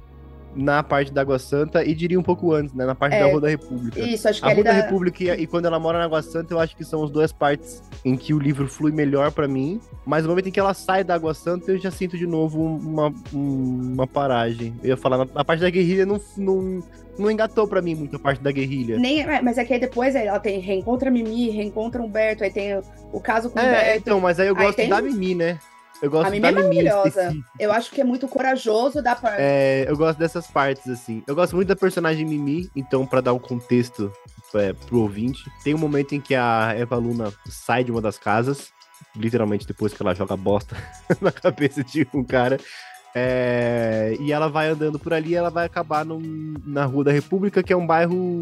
[0.54, 2.84] na parte da Água Santa e diria um pouco antes, né?
[2.86, 3.20] Na parte É.
[3.20, 4.00] da Rua da República.
[4.00, 4.84] Isso, acho que A ali Rua da dá...
[4.84, 7.32] República e, e quando ela mora na Água Santa, eu acho que são as duas
[7.32, 9.80] partes em que o livro flui melhor pra mim.
[10.06, 12.60] Mas no momento em que ela sai da Água Santa, eu já sinto de novo
[12.62, 14.74] uma, um- uma paragem.
[14.82, 16.82] Eu ia falar, na, parte da guerrilha não, não,
[17.18, 18.98] não engatou pra mim muito a parte da guerrilha.
[18.98, 22.76] Nem, é, mas é que aí depois ela tem reencontra Mimi, reencontra Humberto, aí tem
[22.76, 22.82] o,
[23.12, 23.98] o caso com o É, Humberto.
[23.98, 25.58] então, mas aí eu Aí gosto tem- da Mimi, né?
[26.00, 27.36] Eu gosto A Mimi da é maravilhosa.
[27.58, 29.40] Eu acho que é muito corajoso da parte.
[29.40, 31.22] É, eu gosto dessas partes, assim.
[31.26, 34.12] Eu gosto muito da personagem Mimi, então, pra dar um contexto
[34.54, 35.50] é, pro ouvinte.
[35.64, 38.68] Tem um momento em que a Eva Luna sai de uma das casas,
[39.16, 40.76] literalmente depois que ela joga bosta
[41.20, 42.58] na cabeça de um cara.
[43.20, 47.62] É, e ela vai andando por ali, ela vai acabar num, na Rua da República,
[47.64, 48.38] que é um bairro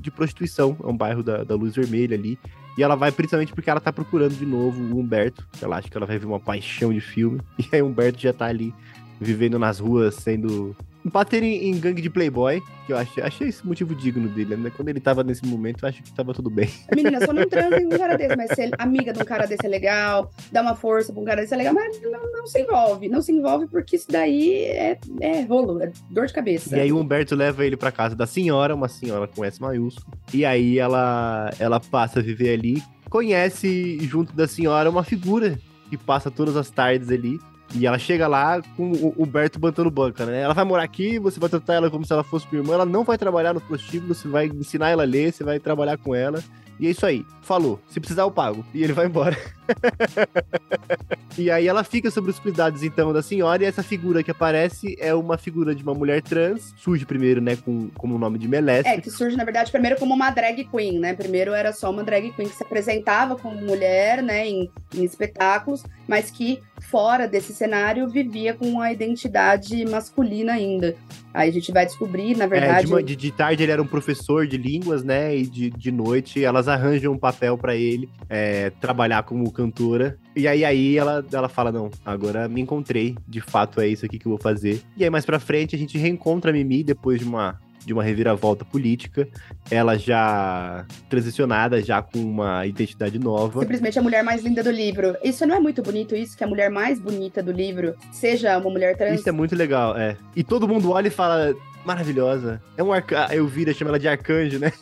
[0.00, 2.38] de prostituição, é um bairro da, da luz vermelha ali.
[2.76, 5.46] E ela vai principalmente porque ela tá procurando de novo o Humberto.
[5.60, 7.40] Ela acha que ela vai ver uma paixão de filme.
[7.58, 8.74] E aí Humberto já tá ali
[9.20, 13.66] vivendo nas ruas, sendo bater em, em, gangue de playboy, que eu achei, achei esse
[13.66, 14.70] motivo digno dele, né?
[14.74, 16.68] Quando ele tava nesse momento, eu acho que tava tudo bem.
[16.94, 19.66] Menina, só não transa em um cara desse, mas se amiga de um cara desse
[19.66, 22.60] é legal, dá uma força pra um cara desse é legal, mas não, não se
[22.60, 23.08] envolve.
[23.08, 26.76] Não se envolve porque isso daí é, é rolo, é dor de cabeça.
[26.76, 30.06] E aí o Humberto leva ele pra casa da senhora, uma senhora com S maiúsculo,
[30.32, 35.58] e aí ela, ela passa a viver ali, conhece junto da senhora uma figura
[35.90, 37.38] que passa todas as tardes ali,
[37.74, 40.40] e ela chega lá com o Humberto bantando banca, né?
[40.40, 42.86] Ela vai morar aqui, você vai tratar ela como se ela fosse sua irmã, ela
[42.86, 46.14] não vai trabalhar no prostíbulo, você vai ensinar ela a ler, você vai trabalhar com
[46.14, 46.42] ela.
[46.78, 47.24] E é isso aí.
[47.42, 47.80] Falou.
[47.88, 48.64] Se precisar, eu pago.
[48.74, 49.36] E ele vai embora.
[51.38, 53.62] e aí ela fica sobre os cuidados, então, da senhora.
[53.62, 56.74] E essa figura que aparece é uma figura de uma mulher trans.
[56.76, 58.88] Surge primeiro, né, com, como o nome de Melessa.
[58.88, 61.14] É, que surge, na verdade, primeiro como uma drag queen, né?
[61.14, 65.82] Primeiro era só uma drag queen que se apresentava como mulher, né, em, em espetáculos,
[66.06, 70.96] mas que fora desse cenário vivia com uma identidade masculina ainda.
[71.32, 72.92] Aí a gente vai descobrir, na verdade.
[72.92, 75.34] É, de, de, tarde ele era um professor de línguas, né?
[75.34, 80.18] E de, de noite elas arranjam um papel para ele é, trabalhar como cantora.
[80.34, 84.18] E aí, aí ela, ela fala: Não, agora me encontrei, de fato é isso aqui
[84.18, 84.82] que eu vou fazer.
[84.96, 88.02] E aí, mais pra frente, a gente reencontra a Mimi depois de uma de uma
[88.02, 89.28] reviravolta política,
[89.70, 93.60] ela já transicionada, já com uma identidade nova.
[93.60, 95.16] Simplesmente a mulher mais linda do livro.
[95.22, 98.70] Isso não é muito bonito, isso, que a mulher mais bonita do livro seja uma
[98.70, 99.20] mulher trans?
[99.20, 100.16] Isso é muito legal, é.
[100.34, 102.62] E todo mundo olha e fala, maravilhosa.
[102.76, 103.26] É um arca...
[103.28, 104.72] A Elvira chama ela de arcanjo, né?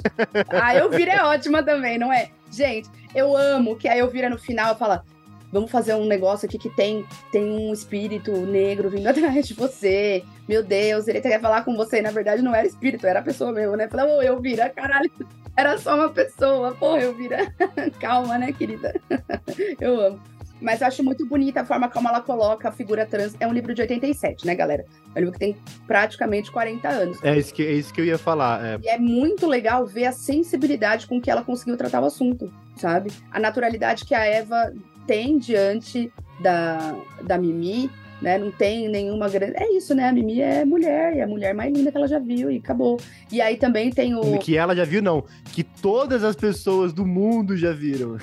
[0.48, 2.30] a Elvira é ótima também, não é?
[2.50, 5.04] Gente, eu amo que a Elvira no final fala:
[5.52, 10.24] vamos fazer um negócio aqui que tem, tem um espírito negro vindo atrás de você.
[10.48, 11.98] Meu Deus, ele quer falar com você.
[11.98, 13.88] E, na verdade, não era espírito, era a pessoa mesmo, né?
[13.88, 15.10] Falei, ô, eu vira, caralho.
[15.56, 16.74] Era só uma pessoa.
[16.74, 17.52] Porra, eu vira.
[18.00, 18.94] Calma, né, querida?
[19.80, 20.20] eu amo.
[20.60, 23.34] Mas eu acho muito bonita a forma como ela coloca a figura trans.
[23.40, 24.84] É um livro de 87, né, galera?
[25.14, 27.24] É um livro que tem praticamente 40 anos.
[27.24, 28.64] É isso que, é isso que eu ia falar.
[28.64, 28.78] É.
[28.82, 33.10] E é muito legal ver a sensibilidade com que ela conseguiu tratar o assunto, sabe?
[33.30, 34.72] A naturalidade que a Eva
[35.06, 38.38] tem diante da, da Mimi, né?
[38.38, 39.54] Não tem nenhuma grande.
[39.56, 40.08] É isso, né?
[40.08, 42.58] A Mimi é mulher, e é a mulher mais linda que ela já viu, e
[42.58, 42.98] acabou.
[43.30, 44.38] E aí também tem o.
[44.38, 45.24] Que ela já viu, não.
[45.52, 48.18] Que todas as pessoas do mundo já viram.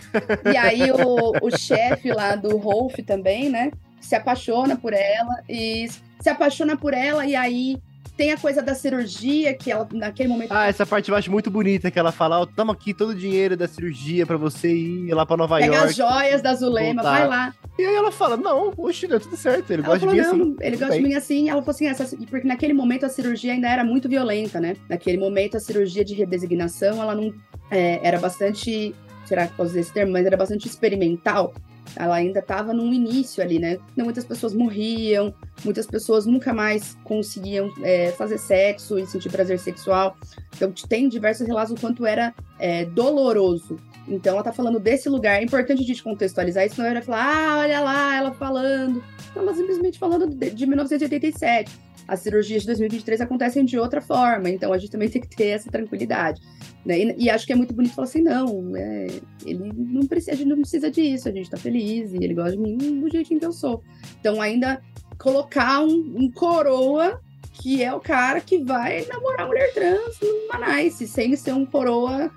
[0.51, 3.71] E aí o, o chefe lá do Rolf também, né?
[3.99, 5.87] Se apaixona por ela e
[6.19, 7.77] se apaixona por ela, e aí
[8.17, 10.51] tem a coisa da cirurgia, que ela, naquele momento.
[10.51, 13.11] Ah, essa parte eu acho muito bonita, que ela fala: Ó, oh, toma aqui todo
[13.11, 15.79] o dinheiro da cirurgia pra você ir lá pra Nova Pega York.
[15.79, 17.19] Pega as joias da Zulema, voltar.
[17.19, 17.53] vai lá.
[17.77, 19.71] E aí ela fala: Não, oxe, deu tudo certo.
[19.71, 20.55] Ele ela gosta falou, de mim assim.
[20.59, 21.03] Ele gosta bem.
[21.03, 21.49] de mim assim.
[21.49, 24.75] Ela falou assim: essa, porque naquele momento a cirurgia ainda era muito violenta, né?
[24.89, 27.31] Naquele momento a cirurgia de redesignação, ela não.
[27.69, 28.95] É, era bastante.
[29.25, 30.13] Será que posso dizer esse termo?
[30.13, 31.53] Mas era bastante experimental
[31.95, 33.77] ela ainda estava no início ali, né?
[33.95, 40.17] Muitas pessoas morriam, muitas pessoas nunca mais conseguiam é, fazer sexo e sentir prazer sexual.
[40.55, 43.77] Então, tem diversos relatos do quanto era é, doloroso.
[44.07, 45.41] Então, ela tá falando desse lugar.
[45.41, 49.03] É importante a gente contextualizar isso, senão ela vai falar, ah, olha lá, ela falando.
[49.35, 54.71] Ela simplesmente falando de, de 1987 as cirurgias de 2023 acontecem de outra forma, então
[54.71, 56.41] a gente também tem que ter essa tranquilidade.
[56.87, 56.99] Né?
[56.99, 59.07] E, e, acho que é muito bonito falar assim, não, é,
[59.45, 62.51] ele não precisa, a gente não precisa disso, a gente tá feliz e ele gosta
[62.51, 63.83] de mim do jeitinho que eu sou.
[64.21, 64.81] Então ainda
[65.19, 67.19] colocar um, um coroa
[67.51, 72.31] que é o cara que vai namorar mulher trans numa nice, sem ser um coroa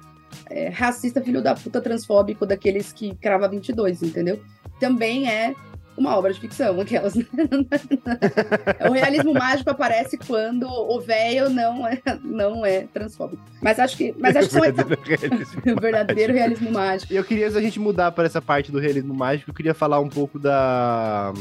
[0.48, 4.42] é, racista, filho da puta, transfóbico, daqueles que crava 22, entendeu?
[4.80, 5.54] Também é
[5.96, 7.14] uma obra de ficção, aquelas.
[7.14, 7.26] Né?
[8.88, 13.42] o realismo mágico aparece quando o velho não é, não é transfóbico.
[13.60, 17.12] Mas acho que, mas acho que são verdadeiro, realismo, o verdadeiro realismo mágico.
[17.12, 20.00] Eu queria, se a gente mudar para essa parte do realismo mágico, eu queria falar
[20.00, 21.32] um pouco da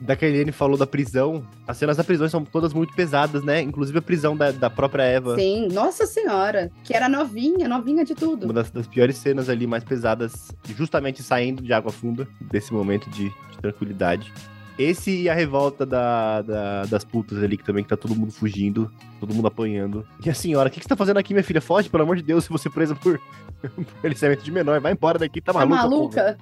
[0.00, 3.62] da que a falou da prisão, as cenas da prisão são todas muito pesadas, né?
[3.62, 5.36] Inclusive a prisão da, da própria Eva.
[5.36, 8.44] Sim, nossa senhora, que era novinha, novinha de tudo.
[8.44, 13.08] Uma das, das piores cenas ali, mais pesadas, justamente saindo de água funda, desse momento
[13.10, 14.32] de, de tranquilidade.
[14.78, 18.30] Esse e a revolta da, da, das putas ali, que também que tá todo mundo
[18.30, 20.06] fugindo, todo mundo apanhando.
[20.22, 21.62] E a senhora, o que, que você tá fazendo aqui, minha filha?
[21.62, 23.18] Foge, pelo amor de Deus, se você presa por,
[23.62, 24.78] por aliciamento de menor.
[24.80, 25.76] Vai embora daqui, tá maluca.
[25.76, 26.38] Tá maluca?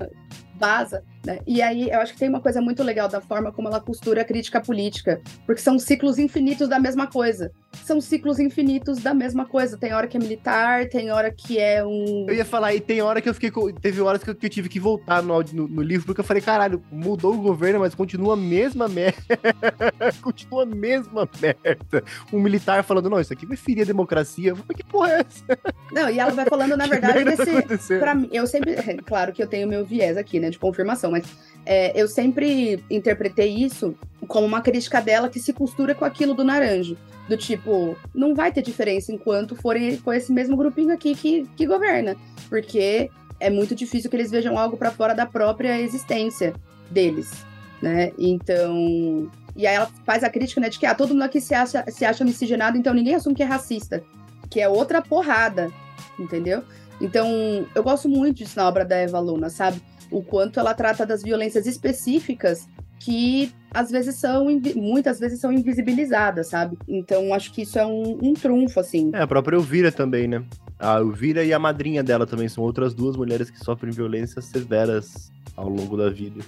[0.58, 1.04] Vaza.
[1.24, 1.38] Né?
[1.46, 4.20] E aí eu acho que tem uma coisa muito legal da forma como ela costura
[4.20, 7.50] a crítica política, porque são ciclos infinitos da mesma coisa.
[7.82, 9.76] São ciclos infinitos da mesma coisa.
[9.76, 12.26] Tem hora que é militar, tem hora que é um.
[12.28, 13.50] Eu ia falar, e tem hora que eu fiquei.
[13.80, 16.24] Teve horas que eu, que eu tive que voltar no, no, no, livro, porque eu
[16.24, 19.38] falei, caralho, mudou o governo, mas continua a mesma merda.
[20.22, 22.04] continua a mesma merda.
[22.32, 24.50] Um militar falando, não, isso aqui vai ferir a democracia.
[24.50, 25.58] Eu falei, que porra é essa?
[25.90, 27.98] Não, e ela vai falando, na verdade, desse.
[27.98, 28.72] Pra mim, eu sempre.
[28.72, 31.24] É, claro que eu tenho meu viés aqui, né, de confirmação, mas
[31.64, 33.94] é, eu sempre interpretei isso
[34.26, 36.96] como uma crítica dela que se costura com aquilo do Naranjo.
[37.28, 41.66] Do tipo, não vai ter diferença enquanto forem com esse mesmo grupinho aqui que, que
[41.66, 42.16] governa.
[42.50, 46.52] Porque é muito difícil que eles vejam algo para fora da própria existência
[46.90, 47.44] deles,
[47.80, 48.12] né?
[48.18, 49.30] Então.
[49.56, 51.84] E aí ela faz a crítica, né, de que ah, todo mundo aqui se acha,
[51.88, 54.02] se acha miscigenado, então ninguém assume que é racista.
[54.50, 55.70] Que é outra porrada,
[56.18, 56.62] entendeu?
[57.00, 59.80] Então, eu gosto muito disso na obra da Eva Luna, sabe?
[60.10, 62.68] O quanto ela trata das violências específicas
[63.00, 66.78] que às vezes são, muitas vezes são invisibilizadas, sabe?
[66.88, 69.10] Então acho que isso é um, um trunfo, assim.
[69.12, 70.44] É, a própria Elvira também, né?
[70.78, 75.32] A Elvira e a madrinha dela também são outras duas mulheres que sofrem violências severas
[75.56, 76.44] ao longo da vida.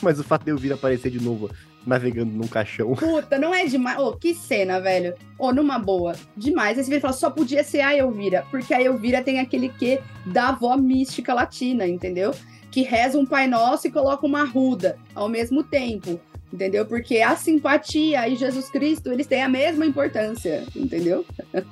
[0.00, 1.50] Mas o fato de Elvira aparecer de novo
[1.86, 2.94] navegando num caixão.
[2.94, 3.98] Puta, não é demais.
[3.98, 5.14] Ô, oh, que cena, velho.
[5.38, 6.14] Ô, oh, numa boa.
[6.36, 6.76] Demais.
[6.78, 8.44] Aí você vira e fala, só podia ser a Elvira.
[8.50, 12.32] Porque a Elvira tem aquele quê da avó mística latina, entendeu?
[12.70, 16.20] Que reza um Pai Nosso e coloca uma ruda ao mesmo tempo
[16.52, 16.84] entendeu?
[16.86, 21.24] Porque a simpatia e Jesus Cristo, eles têm a mesma importância, entendeu?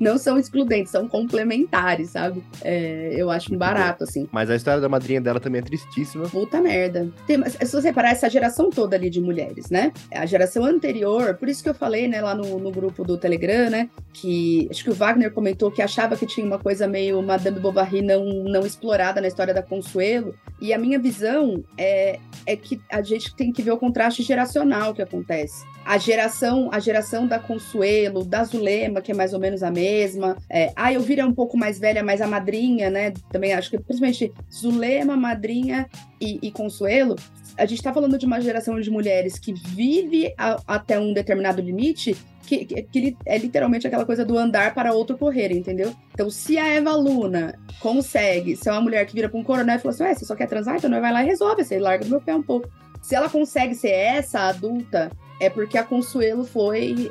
[0.00, 2.42] Não são excludentes, são complementares, sabe?
[2.62, 4.28] É, eu acho um barato, assim.
[4.32, 6.28] Mas a história da madrinha dela também é tristíssima.
[6.28, 7.10] Puta merda.
[7.26, 9.92] Tem, se você reparar, essa geração toda ali de mulheres, né?
[10.12, 13.70] A geração anterior, por isso que eu falei, né, lá no, no grupo do Telegram,
[13.70, 17.58] né, que acho que o Wagner comentou que achava que tinha uma coisa meio Madame
[17.58, 22.80] Bovary não, não explorada na história da Consuelo, e a minha visão é, é que
[22.90, 25.64] a gente tem que ver o contraste geracional que acontece.
[25.84, 30.36] A geração, a geração da Consuelo, da Zulema, que é mais ou menos a mesma.
[30.48, 33.12] É, a Elvira é um pouco mais velha, mas a madrinha, né?
[33.30, 35.88] Também acho que principalmente Zulema, madrinha
[36.20, 37.16] e, e Consuelo.
[37.58, 41.60] A gente está falando de uma geração de mulheres que vive a, até um determinado
[41.60, 45.94] limite que, que, que, é literalmente aquela coisa do andar para outro correr, entendeu?
[46.12, 49.78] Então, se a Eva Luna consegue ser uma mulher que vira para um coronel e
[49.78, 50.76] fala assim: Ué, você só quer transar?
[50.76, 52.68] Então vai lá e resolve, você larga do meu pé um pouco.
[53.02, 55.10] Se ela consegue ser essa adulta
[55.42, 57.10] é porque a Consuelo foi.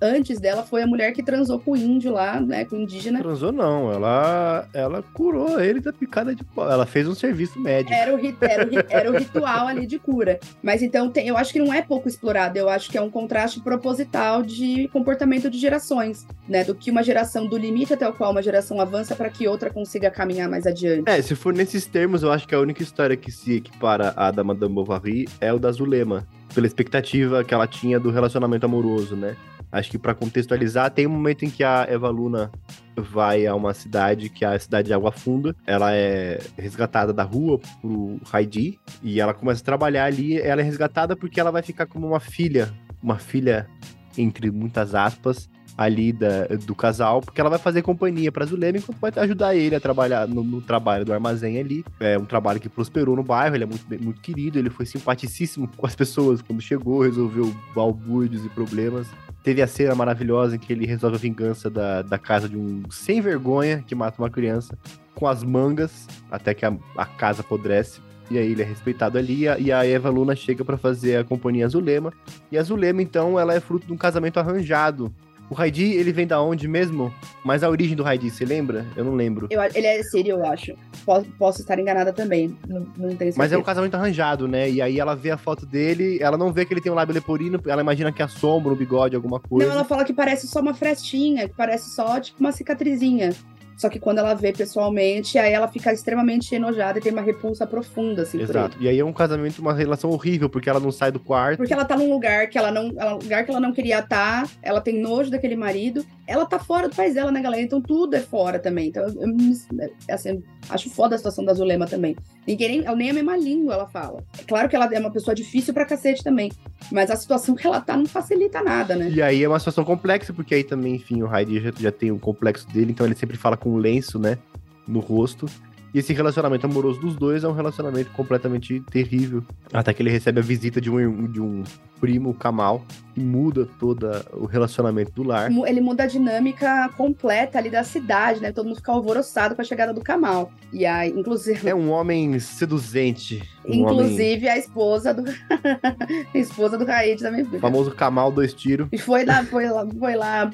[0.00, 2.64] Antes dela, foi a mulher que transou com o índio lá, né?
[2.64, 3.18] Com o indígena.
[3.18, 6.70] Transou não, ela, ela curou ele da picada de pau.
[6.70, 7.92] Ela fez um serviço médico.
[7.92, 10.38] Era o, era o, era o ritual ali de cura.
[10.62, 12.56] Mas então, tem, eu acho que não é pouco explorado.
[12.56, 16.62] Eu acho que é um contraste proposital de comportamento de gerações, né?
[16.62, 19.68] Do que uma geração, do limite até o qual uma geração avança para que outra
[19.68, 21.10] consiga caminhar mais adiante.
[21.10, 24.30] É, se for nesses termos, eu acho que a única história que se equipara à
[24.30, 26.24] da Madame Bovary é o da Zulema
[26.54, 29.36] pela expectativa que ela tinha do relacionamento amoroso, né?
[29.70, 32.50] Acho que para contextualizar, tem um momento em que a Eva Luna
[32.96, 35.54] vai a uma cidade que é a cidade de Água Funda.
[35.66, 40.38] Ela é resgatada da rua pro Heidi e ela começa a trabalhar ali.
[40.38, 43.68] Ela é resgatada porque ela vai ficar como uma filha, uma filha
[44.16, 48.98] entre muitas aspas, ali da, do casal, porque ela vai fazer companhia para Zulema enquanto
[48.98, 51.84] vai ajudar ele a trabalhar no, no, trabalho do armazém ali.
[51.98, 55.68] É um trabalho que prosperou no bairro, ele é muito, muito querido, ele foi simpaticíssimo
[55.76, 59.08] com as pessoas quando chegou, resolveu balbúrdios e problemas.
[59.42, 62.82] Teve a cena maravilhosa em que ele resolve a vingança da, da casa de um
[62.90, 64.78] sem vergonha que mata uma criança
[65.14, 68.00] com as mangas, até que a, a casa apodrece.
[68.30, 71.68] E aí ele é respeitado ali, e a Eva Luna chega para fazer a companhia
[71.68, 72.10] Zulema.
[72.50, 75.14] E a Zulema, então, ela é fruto de um casamento arranjado
[75.50, 77.12] o Raidi, ele vem da onde mesmo?
[77.44, 78.86] Mas a origem do Raidi, você lembra?
[78.96, 79.46] Eu não lembro.
[79.50, 80.74] Eu, ele é sírio, eu acho.
[81.04, 82.56] Posso, posso estar enganada também.
[82.66, 83.32] Não, não tenho.
[83.36, 84.70] Mas é um casamento arranjado, né?
[84.70, 87.14] E aí ela vê a foto dele, ela não vê que ele tem um lábio
[87.14, 89.66] leporino, ela imagina que é sombra, um bigode, alguma coisa.
[89.66, 93.34] Não, ela fala que parece só uma frestinha, que parece só, tipo, uma cicatrizinha.
[93.76, 97.66] Só que quando ela vê pessoalmente, aí ela fica extremamente enojada e tem uma repulsa
[97.66, 98.76] profunda, assim, Exato.
[98.80, 101.58] E aí é um casamento, uma relação horrível, porque ela não sai do quarto.
[101.58, 102.92] Porque ela tá num lugar que ela não.
[102.96, 106.04] Ela, lugar que ela não queria estar, tá, ela tem nojo daquele marido.
[106.26, 107.62] Ela tá fora do país dela, né, galera?
[107.62, 108.88] Então tudo é fora também.
[108.88, 112.16] Então, eu, eu assim, acho foda a situação da Zulema também.
[112.46, 114.22] Ninguém nem, nem a mesma língua ela fala.
[114.38, 116.52] É claro que ela é uma pessoa difícil pra cacete também.
[116.92, 119.10] Mas a situação que ela tá não facilita nada, né?
[119.10, 122.12] E aí é uma situação complexa, porque aí também, enfim, o Heidi já, já tem
[122.12, 124.38] um complexo dele, então ele sempre fala com um lenço, né?
[124.86, 125.46] No rosto.
[125.94, 129.44] E esse relacionamento amoroso dos dois é um relacionamento completamente terrível.
[129.72, 131.62] Até que ele recebe a visita de um, de um
[132.00, 132.84] primo, Kamal,
[133.16, 135.50] e muda todo o relacionamento do lar.
[135.66, 138.52] Ele muda a dinâmica completa ali da cidade, né?
[138.52, 140.52] Todo mundo fica alvoroçado com a chegada do Kamal.
[140.72, 141.68] E aí, inclusive.
[141.68, 143.42] É um homem seduzente.
[143.64, 144.50] Um inclusive homem...
[144.50, 145.24] a esposa do.
[145.24, 147.42] a esposa do Raid também.
[147.42, 148.88] O famoso Kamal dois tiros.
[148.92, 150.50] E foi lá, foi lá, foi lá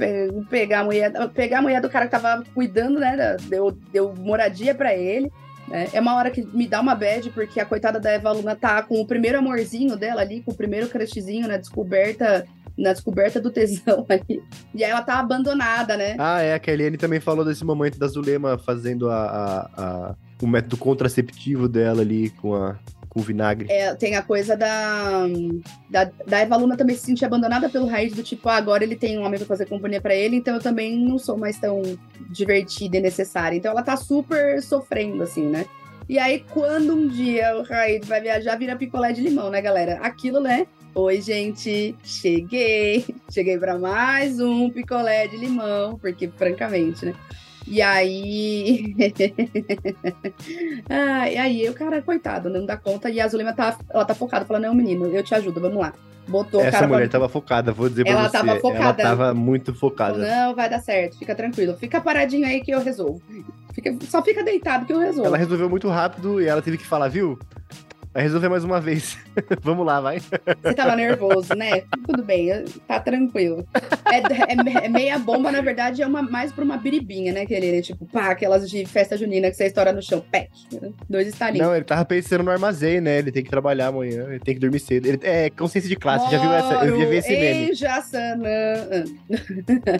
[0.48, 3.36] pegar a mulher, pegar a mulher do cara que tava cuidando, né?
[3.48, 5.29] Deu, deu moradia para ele.
[5.70, 8.56] É, é uma hora que me dá uma bad, porque a coitada da Eva Luna
[8.56, 12.46] tá com o primeiro amorzinho dela ali, com o primeiro crushzinho na descoberta
[12.78, 14.42] na descoberta do tesão aí.
[14.74, 16.16] E aí ela tá abandonada, né?
[16.18, 16.54] Ah, é.
[16.54, 21.68] A Kellyanne também falou desse momento da Zulema fazendo a, a, a, o método contraceptivo
[21.68, 22.78] dela ali com a,
[23.10, 23.66] com vinagre.
[23.68, 25.26] É, tem a coisa da,
[25.90, 28.96] da, da Eva Luna também se sentir abandonada pelo Raiz, do tipo, ah, agora ele
[28.96, 31.82] tem um homem pra fazer companhia para ele, então eu também não sou mais tão
[32.30, 33.56] divertida e necessária.
[33.56, 35.66] Então ela tá super sofrendo, assim, né?
[36.08, 39.98] E aí, quando um dia o Raid vai viajar, vira picolé de limão, né, galera?
[40.02, 40.66] Aquilo, né?
[40.92, 43.04] Oi, gente, cheguei.
[43.30, 47.14] Cheguei para mais um picolé de limão, porque, francamente, né?
[47.66, 48.94] E aí.
[50.88, 53.10] ah, e aí, o cara, coitado, não dá conta.
[53.10, 55.92] E a Zulema tá, ela tá focada, falando: Não, menino, eu te ajudo, vamos lá.
[56.28, 57.18] Botou Essa o cara mulher pra...
[57.18, 58.46] tava focada, vou dizer ela pra você.
[58.46, 59.02] Tava focada.
[59.02, 60.18] Ela tava muito focada.
[60.18, 61.76] Não, vai dar certo, fica tranquilo.
[61.76, 63.20] Fica paradinho aí que eu resolvo.
[63.72, 63.96] Fica...
[64.06, 65.26] Só fica deitado que eu resolvo.
[65.26, 67.38] Ela resolveu muito rápido e ela teve que falar, viu?
[68.12, 69.16] Vai resolver mais uma vez.
[69.62, 70.18] Vamos lá, vai.
[70.18, 71.82] Você tava nervoso, né?
[72.06, 73.64] Tudo bem, tá tranquilo.
[74.04, 77.80] É, é, é, meia bomba, na verdade, é uma, mais pra uma biribinha, né, querido?
[77.82, 80.20] Tipo, pá, aquelas de festa junina que você estoura no chão.
[80.20, 80.50] Pec.
[81.08, 81.66] Dois estalinhos.
[81.66, 83.18] Não, ele tava pensando no armazém, né?
[83.18, 85.06] Ele tem que trabalhar amanhã, ele tem que dormir cedo.
[85.06, 86.84] Ele, é consciência de classe, Moro já viu essa?
[86.84, 87.74] Eu já vi esse meme.
[87.74, 89.04] Jassanã.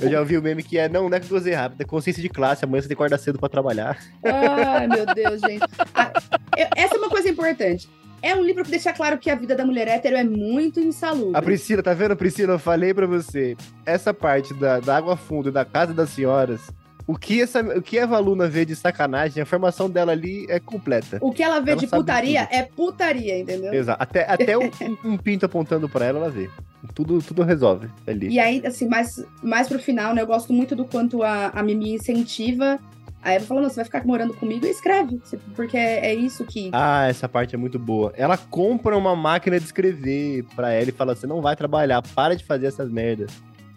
[0.03, 2.23] Eu já ouvi o meme que é, não, não é que eu rápido, é consciência
[2.23, 3.99] de classe, amanhã você tem que acordar cedo pra trabalhar.
[4.25, 5.65] Ai, meu Deus, gente.
[5.95, 6.13] Ah,
[6.57, 7.89] eu, essa é uma coisa importante.
[8.23, 11.37] É um livro que deixa claro que a vida da mulher hétero é muito insalubre.
[11.37, 12.55] A Priscila, tá vendo, Priscila?
[12.55, 13.57] Eu falei pra você.
[13.87, 16.61] Essa parte da, da água fundo e da casa das senhoras.
[17.07, 20.61] O que, essa, o que a Valuna vê de sacanagem, a formação dela ali é
[20.61, 21.19] completa.
[21.21, 22.55] O que ela vê ela de putaria tudo.
[22.55, 23.75] é putaria, entendeu?
[23.75, 24.01] Exato.
[24.01, 24.71] Até, até um,
[25.05, 26.49] um, pinto apontando pra ela, ela vê.
[26.95, 28.29] Tudo, tudo resolve ali.
[28.29, 30.23] E aí, assim, mais, mais pro final, né?
[30.23, 32.79] Eu gosto muito do quanto a, a Mimi incentiva
[33.23, 35.21] Aí ela falou, não, você vai ficar morando comigo e escreve,
[35.55, 36.71] porque é, é, isso que...
[36.73, 38.15] Ah, essa parte é muito boa.
[38.17, 42.35] Ela compra uma máquina de escrever pra ela e fala, você não vai trabalhar, para
[42.35, 43.31] de fazer essas merdas.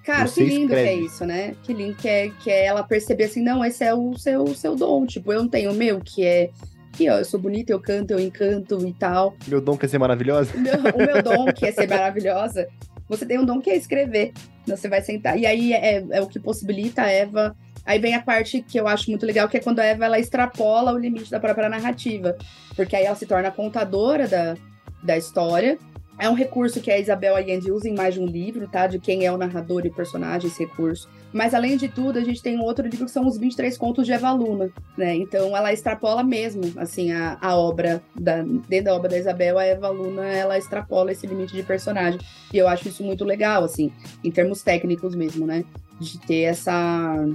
[0.05, 0.83] Cara, você que lindo escreve.
[0.83, 1.55] que é isso, né?
[1.61, 4.55] Que lindo que é, que é ela perceber assim, não, esse é o seu, o
[4.55, 6.49] seu dom, tipo, eu não tenho o meu, que é...
[6.93, 9.35] Aqui, ó, eu sou bonita, eu canto, eu encanto e tal.
[9.47, 10.55] Meu dom quer ser maravilhosa?
[10.55, 12.67] O meu, o meu dom que é ser maravilhosa.
[13.09, 14.31] Você tem um dom que é escrever.
[14.67, 15.37] Você vai sentar.
[15.39, 17.55] E aí é, é o que possibilita a Eva
[17.85, 20.19] Aí vem a parte que eu acho muito legal, que é quando a Eva ela
[20.19, 22.37] extrapola o limite da própria narrativa.
[22.75, 24.55] Porque aí ela se torna contadora da,
[25.01, 25.77] da história.
[26.17, 28.85] É um recurso que a Isabel Allende usa em mais de um livro, tá?
[28.85, 31.09] De quem é o narrador e personagem, esse recurso.
[31.33, 34.05] Mas, além de tudo, a gente tem um outro livro que são os 23 contos
[34.05, 35.15] de Eva Luna, né?
[35.15, 39.65] Então, ela extrapola mesmo, assim, a, a obra, da, dentro da obra da Isabel, a
[39.65, 42.19] Eva Luna, ela extrapola esse limite de personagem.
[42.53, 43.91] E eu acho isso muito legal, assim,
[44.23, 45.65] em termos técnicos mesmo, né?
[45.99, 47.27] De ter essa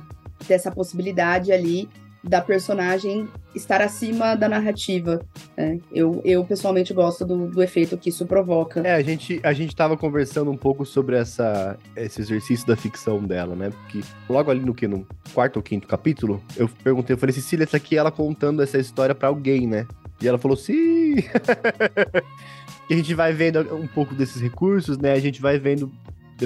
[0.47, 1.89] dessa possibilidade ali
[2.23, 5.21] da personagem estar acima da narrativa.
[5.57, 5.79] Né?
[5.93, 8.81] Eu, eu pessoalmente gosto do, do efeito que isso provoca.
[8.81, 13.23] É, a gente, a gente tava conversando um pouco sobre essa, esse exercício da ficção
[13.23, 13.71] dela, né?
[13.71, 14.89] Porque logo ali no que?
[14.89, 18.63] No quarto ou quinto capítulo, eu perguntei, eu falei, Cecília, essa aqui é ela contando
[18.63, 19.87] essa história para alguém, né?
[20.21, 21.15] E ela falou, sim!
[22.91, 25.13] e a gente vai vendo um pouco desses recursos, né?
[25.13, 25.93] A gente vai vendo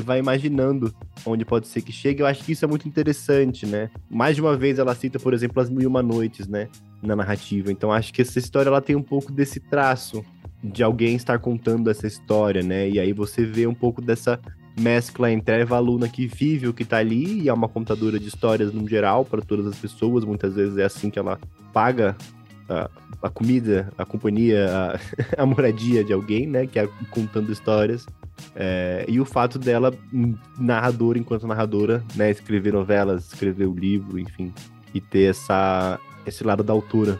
[0.01, 2.23] vai imaginando onde pode ser que chegue.
[2.23, 3.91] Eu acho que isso é muito interessante, né?
[4.11, 6.69] Mais de uma vez ela cita, por exemplo, As Mil e Uma Noites, né?
[7.03, 7.71] Na narrativa.
[7.71, 10.25] Então acho que essa história ela tem um pouco desse traço
[10.63, 12.89] de alguém estar contando essa história, né?
[12.89, 14.41] E aí você vê um pouco dessa
[14.79, 18.19] mescla entre a Eva Luna que vive o que tá ali e é uma contadora
[18.19, 20.25] de histórias no geral para todas as pessoas.
[20.25, 21.39] Muitas vezes é assim que ela
[21.73, 22.17] paga
[22.69, 22.91] a,
[23.23, 24.99] a comida, a companhia, a,
[25.43, 26.67] a, moradia de alguém, né?
[26.67, 28.07] Que é contando histórias.
[28.57, 29.95] É, e o fato dela,
[30.59, 32.31] narradora enquanto narradora, né?
[32.31, 34.53] Escrever novelas, escrever o livro, enfim.
[34.95, 37.19] E ter essa, esse lado da altura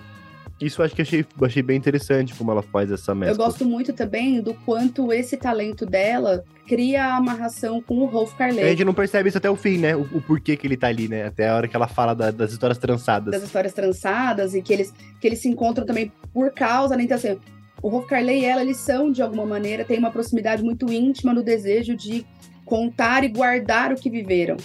[0.67, 3.35] isso eu acho que achei, achei bem interessante como ela faz essa mescla.
[3.35, 8.35] Eu gosto muito também do quanto esse talento dela cria a amarração com o Rolf
[8.37, 8.65] Carlet.
[8.65, 9.97] A gente não percebe isso até o fim, né?
[9.97, 11.27] O, o porquê que ele tá ali, né?
[11.27, 13.33] Até a hora que ela fala da, das histórias trançadas.
[13.33, 17.03] Das histórias trançadas e que eles, que eles se encontram também por causa, né?
[17.03, 17.39] Então, assim,
[17.83, 21.35] o Rolf Carlet e ela, eles são, de alguma maneira, têm uma proximidade muito íntima
[21.35, 22.25] no desejo de
[22.65, 24.57] contar e guardar o que viveram.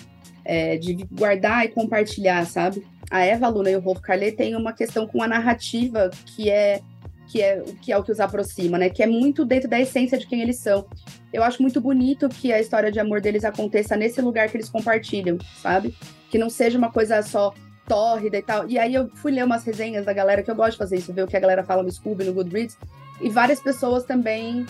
[0.46, 2.82] É, de guardar e compartilhar, sabe?
[3.10, 6.82] A Eva Luna e o Rolf Carlet têm uma questão com a narrativa que é
[7.28, 8.90] que é, que é o que os aproxima, né?
[8.90, 10.86] Que é muito dentro da essência de quem eles são.
[11.32, 14.70] Eu acho muito bonito que a história de amor deles aconteça nesse lugar que eles
[14.70, 15.94] compartilham, sabe?
[16.30, 17.54] Que não seja uma coisa só
[17.86, 18.70] tórrida e tal.
[18.70, 21.14] E aí eu fui ler umas resenhas da galera, que eu gosto de fazer isso,
[21.14, 22.78] ver o que a galera fala no Scooby, no Goodreads,
[23.22, 24.66] e várias pessoas também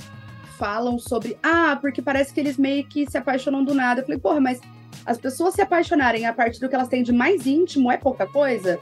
[0.58, 4.02] falam sobre, ah, porque parece que eles meio que se apaixonam do nada.
[4.02, 4.60] Eu falei, porra, mas
[5.08, 8.28] as pessoas se apaixonarem a partir do que elas têm de mais íntimo é pouca
[8.28, 8.78] coisa?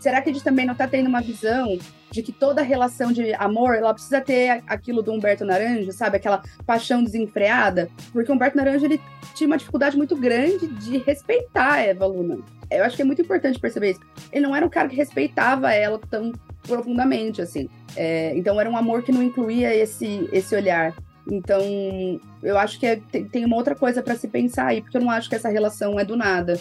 [0.00, 1.78] Será que a gente também não está tendo uma visão
[2.10, 6.16] de que toda relação de amor, ela precisa ter aquilo do Humberto Naranjo, sabe?
[6.16, 7.90] Aquela paixão desenfreada?
[8.10, 9.00] Porque o Humberto Naranjo, ele
[9.34, 12.38] tinha uma dificuldade muito grande de respeitar a Eva Luna.
[12.70, 14.00] Eu acho que é muito importante perceber isso.
[14.32, 17.68] Ele não era um cara que respeitava ela tão profundamente, assim.
[17.94, 20.94] É, então era um amor que não incluía esse, esse olhar.
[21.30, 21.60] Então,
[22.42, 25.10] eu acho que é, tem, uma outra coisa para se pensar aí, porque eu não
[25.10, 26.58] acho que essa relação é do nada.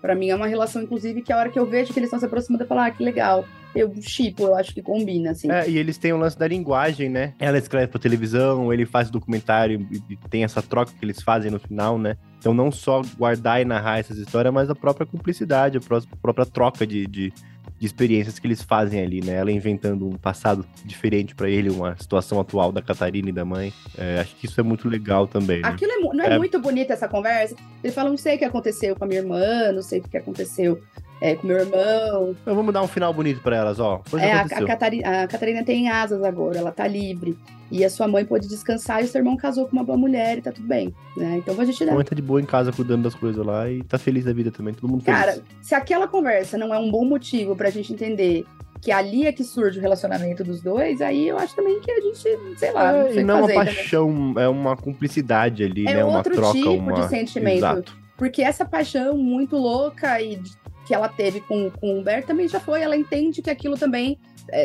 [0.00, 2.18] Para mim é uma relação, inclusive, que a hora que eu vejo que eles estão
[2.18, 3.44] se aproximando, eu falo, ah, que legal.
[3.74, 5.50] Eu chipo, eu acho que combina, assim.
[5.50, 7.34] É, e eles têm o lance da linguagem, né?
[7.40, 11.58] Ela escreve pra televisão, ele faz documentário e tem essa troca que eles fazem no
[11.58, 12.16] final, né?
[12.38, 15.80] Então não só guardar e narrar essas histórias, mas a própria cumplicidade, a
[16.20, 17.32] própria troca de, de
[17.78, 19.34] de experiências que eles fazem ali, né?
[19.34, 23.72] Ela inventando um passado diferente para ele, uma situação atual da Catarina e da mãe.
[23.98, 25.60] É, acho que isso é muito legal também.
[25.60, 25.68] Né?
[25.68, 27.56] Aquilo é, não é, é, muito bonita essa conversa.
[27.82, 30.16] Ele fala, não sei o que aconteceu com a minha irmã, não sei o que
[30.16, 30.80] aconteceu
[31.20, 32.36] é, com meu irmão.
[32.42, 34.02] Então vamos dar um final bonito para elas, ó.
[34.18, 37.36] É, a, a, Catarina, a Catarina tem asas agora, ela tá livre.
[37.74, 40.38] E a sua mãe pôde descansar e o seu irmão casou com uma boa mulher
[40.38, 41.38] e tá tudo bem, né?
[41.38, 41.90] Então a gente dá.
[41.90, 44.32] A mãe tá de boa em casa cuidando das coisas lá e tá feliz da
[44.32, 45.18] vida também, todo mundo feliz.
[45.18, 48.46] Cara, se aquela conversa não é um bom motivo pra gente entender
[48.80, 52.00] que ali é que surge o relacionamento dos dois, aí eu acho também que a
[52.00, 52.18] gente,
[52.56, 54.44] sei lá, é, não, e não é uma paixão, também.
[54.44, 56.04] é uma cumplicidade ali, é né?
[56.04, 56.92] Uma troca, tipo uma...
[56.92, 57.56] de sentimento.
[57.56, 57.96] Exato.
[58.16, 60.40] Porque essa paixão muito louca e
[60.86, 62.82] que ela teve com, com o Humberto também já foi.
[62.82, 64.16] Ela entende que aquilo também,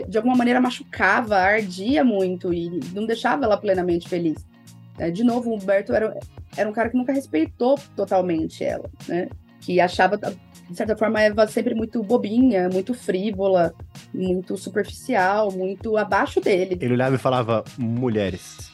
[0.07, 4.45] de alguma maneira, machucava, ardia muito e não deixava ela plenamente feliz.
[4.97, 6.17] É, de novo, o Humberto era,
[6.55, 9.29] era um cara que nunca respeitou totalmente ela, né?
[9.61, 13.73] Que achava, de certa forma, a Eva sempre muito bobinha, muito frívola,
[14.13, 16.77] muito superficial, muito abaixo dele.
[16.81, 18.71] Ele olhava e falava, mulheres.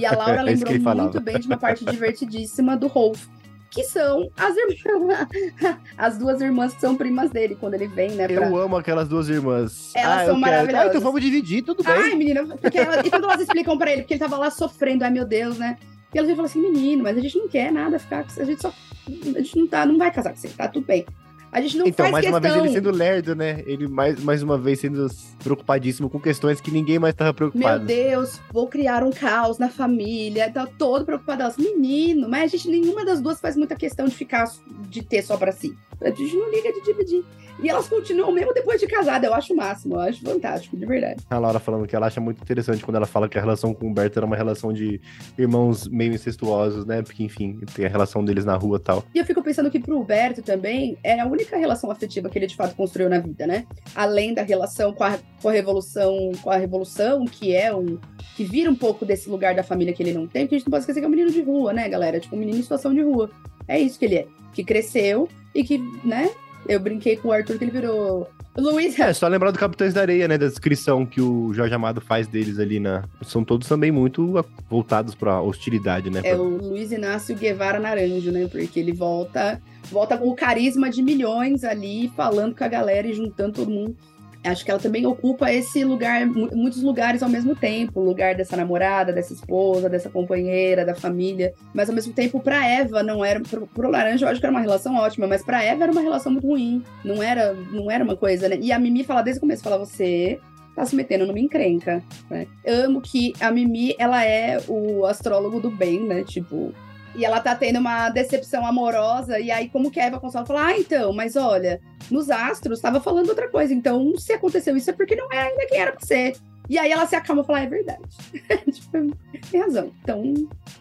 [0.00, 3.26] E a Laura é lembrou muito bem de uma parte divertidíssima do Rolf,
[3.72, 5.28] que são as irmãs,
[5.96, 8.28] as duas irmãs que são primas dele quando ele vem, né?
[8.28, 8.46] Pra...
[8.46, 9.92] Eu amo aquelas duas irmãs.
[9.96, 10.86] Elas ah, são maravilhosas.
[10.86, 11.94] Ah, então vamos dividir, tudo bem.
[11.94, 13.04] Ai, menina, porque ela...
[13.04, 15.78] e quando elas explicam pra ele, porque ele tava lá sofrendo, ai meu Deus, né?
[16.14, 18.60] E elas falam assim, menino, mas a gente não quer nada ficar com a gente
[18.60, 18.72] só.
[19.08, 21.06] A gente não tá, não vai casar com você, tá tudo bem.
[21.52, 22.32] A gente não então, faz mais questão...
[22.32, 23.62] uma vez ele sendo lerdo, né?
[23.66, 25.06] Ele mais, mais uma vez sendo
[25.44, 27.84] preocupadíssimo com questões que ninguém mais estava preocupado.
[27.84, 30.50] Meu Deus, vou criar um caos na família.
[30.50, 31.42] Tá todo preocupado.
[31.58, 34.50] Menino, mas a gente nenhuma das duas faz muita questão de ficar,
[34.88, 35.76] de ter só para si.
[36.04, 37.24] A gente não liga de dividir.
[37.62, 39.26] E elas continuam mesmo depois de casada.
[39.26, 41.22] Eu acho o máximo, eu acho fantástico, de verdade.
[41.30, 43.86] A Laura falando que ela acha muito interessante quando ela fala que a relação com
[43.86, 45.00] o Humberto era uma relação de
[45.38, 47.02] irmãos meio incestuosos, né?
[47.02, 49.04] Porque, enfim, tem a relação deles na rua e tal.
[49.14, 52.46] E eu fico pensando que pro Humberto também é a única relação afetiva que ele
[52.46, 53.66] de fato construiu na vida, né?
[53.94, 57.98] Além da relação com a, com a revolução, com a revolução, que é um.
[58.36, 60.66] que vira um pouco desse lugar da família que ele não tem, porque a gente
[60.66, 62.18] não pode esquecer que é um menino de rua, né, galera?
[62.18, 63.30] Tipo, um menino em situação de rua.
[63.66, 64.26] É isso que ele é.
[64.52, 66.30] Que cresceu e que, né,
[66.68, 68.98] eu brinquei com o Arthur que ele virou Luiz.
[68.98, 70.36] É, só lembrar do Capitães da Areia, né?
[70.36, 73.04] Da descrição que o Jorge Amado faz deles ali na.
[73.22, 76.20] São todos também muito voltados pra hostilidade, né?
[76.22, 78.46] É o Luiz Inácio Guevara Naranjo, né?
[78.46, 79.60] Porque ele volta,
[79.90, 83.96] volta com o carisma de milhões ali, falando com a galera e juntando todo mundo
[84.44, 88.56] acho que ela também ocupa esse lugar, muitos lugares ao mesmo tempo, o lugar dessa
[88.56, 93.40] namorada, dessa esposa, dessa companheira, da família, mas ao mesmo tempo para Eva não era
[93.40, 96.00] pro, pro Laranja eu acho que era uma relação ótima, mas para Eva era uma
[96.00, 98.58] relação muito ruim, não era, não era uma coisa, né?
[98.60, 100.40] E a Mimi fala desde o começo, fala você
[100.74, 102.46] tá se metendo numa encrenca, né?
[102.66, 106.24] Amo que a Mimi, ela é o astrólogo do bem, né?
[106.24, 106.72] Tipo,
[107.14, 110.66] e ela tá tendo uma decepção amorosa, e aí como que a Eva consola fala,
[110.66, 114.92] ah, então, mas olha, nos astros estava falando outra coisa, então se aconteceu isso é
[114.92, 116.36] porque não é ainda quem era pra ser.
[116.70, 118.02] E aí ela se acalma e fala, ah, é verdade.
[118.70, 119.16] tipo,
[119.50, 119.92] tem razão.
[120.02, 120.34] Então,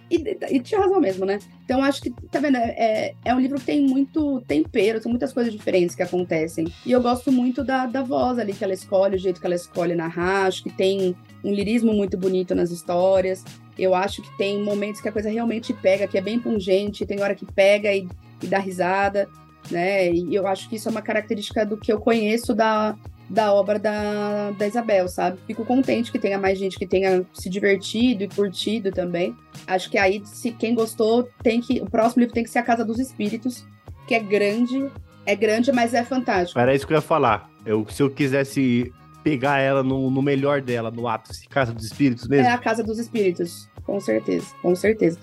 [0.10, 1.40] e, e, tinha razão mesmo, né?
[1.66, 5.34] Então acho que, tá vendo, é, é um livro que tem muito tempero, são muitas
[5.34, 6.72] coisas diferentes que acontecem.
[6.86, 9.56] E eu gosto muito da, da voz ali que ela escolhe, o jeito que ela
[9.56, 13.44] escolhe narrar, acho que tem um lirismo muito bonito nas histórias.
[13.78, 17.22] Eu acho que tem momentos que a coisa realmente pega, que é bem pungente, tem
[17.22, 18.08] hora que pega e,
[18.42, 19.28] e dá risada,
[19.70, 20.12] né?
[20.12, 22.96] E eu acho que isso é uma característica do que eu conheço da,
[23.30, 25.40] da obra da, da Isabel, sabe?
[25.48, 29.36] Fico contente que tenha mais gente que tenha se divertido e curtido também.
[29.66, 31.82] Acho que aí, se quem gostou, tem que.
[31.82, 33.66] O próximo livro tem que ser A Casa dos Espíritos,
[34.08, 34.90] que é grande,
[35.26, 36.60] É grande, mas é fantástico.
[36.60, 37.50] Era isso que eu ia falar.
[37.66, 38.92] Eu, se eu quisesse
[39.24, 42.48] pegar ela no, no melhor dela, no ápice, Casa dos Espíritos mesmo.
[42.48, 45.20] É a Casa dos Espíritos, com certeza, com certeza.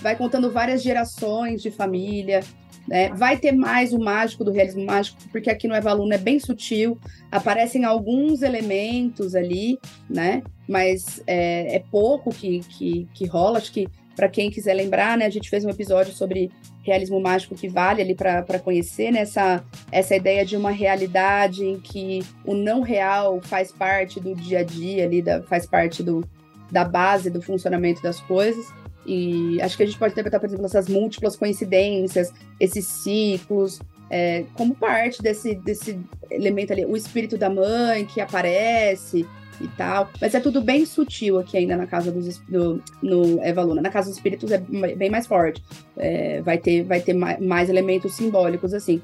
[0.00, 2.40] Vai contando várias gerações de família,
[2.86, 3.10] né?
[3.10, 6.98] Vai ter mais o mágico do realismo mágico, porque aqui no Evaluno é bem sutil,
[7.30, 9.78] aparecem alguns elementos ali,
[10.08, 10.42] né?
[10.68, 13.58] Mas é, é pouco que, que, que rola.
[13.58, 16.50] Acho que, para quem quiser lembrar, né, a gente fez um episódio sobre
[16.82, 19.20] realismo mágico que vale ali para conhecer, né?
[19.20, 24.60] essa, essa ideia de uma realidade em que o não real faz parte do dia
[24.60, 26.24] a dia ali, da, faz parte do,
[26.70, 28.66] da base do funcionamento das coisas.
[29.06, 34.44] E acho que a gente pode interpretar, por exemplo, essas múltiplas coincidências, esses ciclos, é,
[34.54, 35.98] como parte desse, desse
[36.30, 39.26] elemento ali, o espírito da mãe que aparece
[39.62, 40.10] e tal.
[40.20, 43.80] Mas é tudo bem sutil aqui ainda na casa dos do, no Eva Luna.
[43.80, 45.62] Na casa dos espíritos é bem mais forte.
[45.96, 49.00] É, vai ter, vai ter mais, mais elementos simbólicos assim.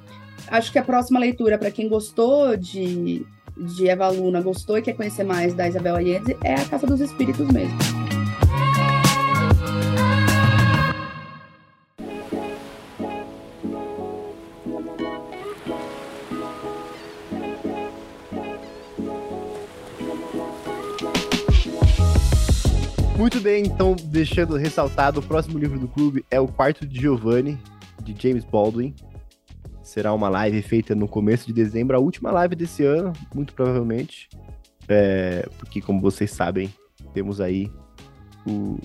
[0.49, 4.95] Acho que a próxima leitura, para quem gostou de, de Eva Luna, gostou e quer
[4.95, 7.98] conhecer mais da Isabel Allende, é a Casa dos Espíritos mesmo.
[23.29, 27.59] Muito bem, então, deixando ressaltado, o próximo livro do clube é O Quarto de Giovanni,
[28.03, 28.95] de James Baldwin.
[29.83, 34.31] Será uma live feita no começo de dezembro, a última live desse ano, muito provavelmente.
[34.89, 36.73] É, porque, como vocês sabem,
[37.13, 37.71] temos aí
[38.47, 38.79] o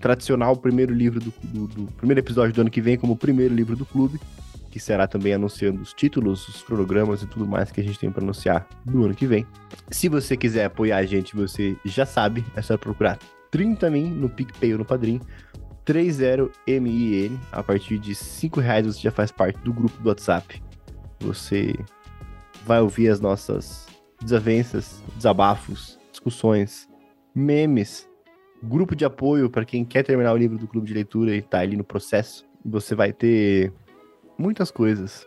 [0.00, 3.76] tradicional primeiro livro do, do, do, primeiro episódio do ano que vem como primeiro livro
[3.76, 4.18] do clube,
[4.70, 8.10] que será também anunciando os títulos, os cronogramas e tudo mais que a gente tem
[8.10, 9.46] para anunciar no ano que vem.
[9.90, 13.18] Se você quiser apoiar a gente, você já sabe, é só procurar
[13.54, 15.20] 30 min no PicPay ou no Padrim.
[15.86, 17.38] 30MIN.
[17.52, 20.60] A partir de 5 reais você já faz parte do grupo do WhatsApp.
[21.20, 21.72] Você
[22.66, 23.86] vai ouvir as nossas
[24.20, 26.88] desavenças, desabafos, discussões,
[27.32, 28.08] memes,
[28.60, 31.60] grupo de apoio para quem quer terminar o livro do clube de leitura e tá
[31.60, 32.44] ali no processo.
[32.64, 33.72] Você vai ter
[34.36, 35.24] muitas coisas.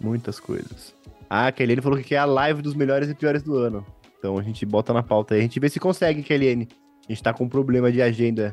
[0.00, 0.92] Muitas coisas.
[1.28, 3.86] Ah, a Kelly falou que é a live dos melhores e piores do ano.
[4.18, 5.40] Então a gente bota na pauta aí.
[5.40, 6.68] A gente vê se consegue, Kelly.
[7.10, 8.52] A gente tá com um problema de agenda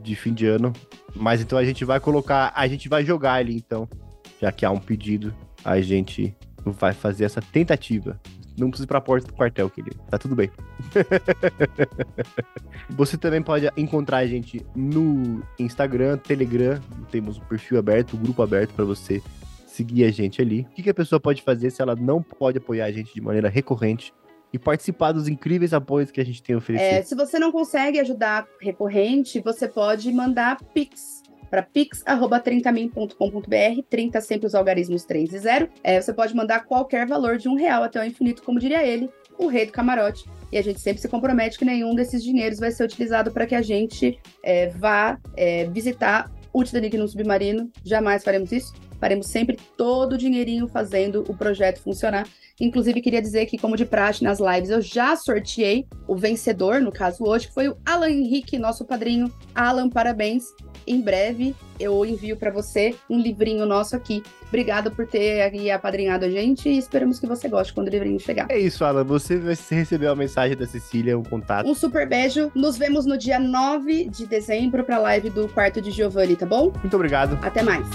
[0.00, 0.72] de fim de ano.
[1.16, 2.52] Mas então a gente vai colocar.
[2.54, 3.88] A gente vai jogar ali, então.
[4.40, 5.34] Já que há um pedido,
[5.64, 6.32] a gente
[6.64, 8.20] vai fazer essa tentativa.
[8.56, 9.96] Não precisa ir pra porta do quartel, querido.
[10.08, 10.48] Tá tudo bem.
[12.90, 16.80] Você também pode encontrar a gente no Instagram, Telegram.
[17.10, 19.20] Temos o perfil aberto, o grupo aberto para você
[19.66, 20.68] seguir a gente ali.
[20.70, 23.48] O que a pessoa pode fazer se ela não pode apoiar a gente de maneira
[23.48, 24.12] recorrente?
[24.52, 26.86] E participar dos incríveis apoios que a gente tem oferecido.
[26.86, 34.46] É, se você não consegue ajudar recorrente, você pode mandar Pix para pix.30min.com.br, 30 sempre
[34.46, 35.70] os algarismos 3 e 0.
[35.82, 39.08] É, você pode mandar qualquer valor de um real até o infinito, como diria ele,
[39.38, 40.24] o rei do camarote.
[40.52, 43.54] E a gente sempre se compromete que nenhum desses dinheiros vai ser utilizado para que
[43.54, 47.70] a gente é, vá é, visitar o Titanic no submarino.
[47.84, 48.72] Jamais faremos isso.
[49.00, 52.26] Faremos sempre todo o dinheirinho fazendo o projeto funcionar.
[52.60, 56.90] Inclusive, queria dizer que, como de praxe nas lives, eu já sorteei o vencedor, no
[56.90, 59.32] caso hoje, que foi o Alan Henrique, nosso padrinho.
[59.54, 60.46] Alan, parabéns.
[60.86, 64.22] Em breve eu envio para você um livrinho nosso aqui.
[64.48, 68.18] Obrigada por ter aí apadrinhado a gente e esperamos que você goste quando o livrinho
[68.18, 68.46] chegar.
[68.50, 69.04] É isso, Alan.
[69.04, 71.68] Você vai receber a mensagem da Cecília, um contato.
[71.68, 72.50] Um super beijo.
[72.54, 76.46] Nos vemos no dia 9 de dezembro para a live do quarto de Giovanni, tá
[76.46, 76.72] bom?
[76.80, 77.38] Muito obrigado.
[77.42, 77.86] Até mais.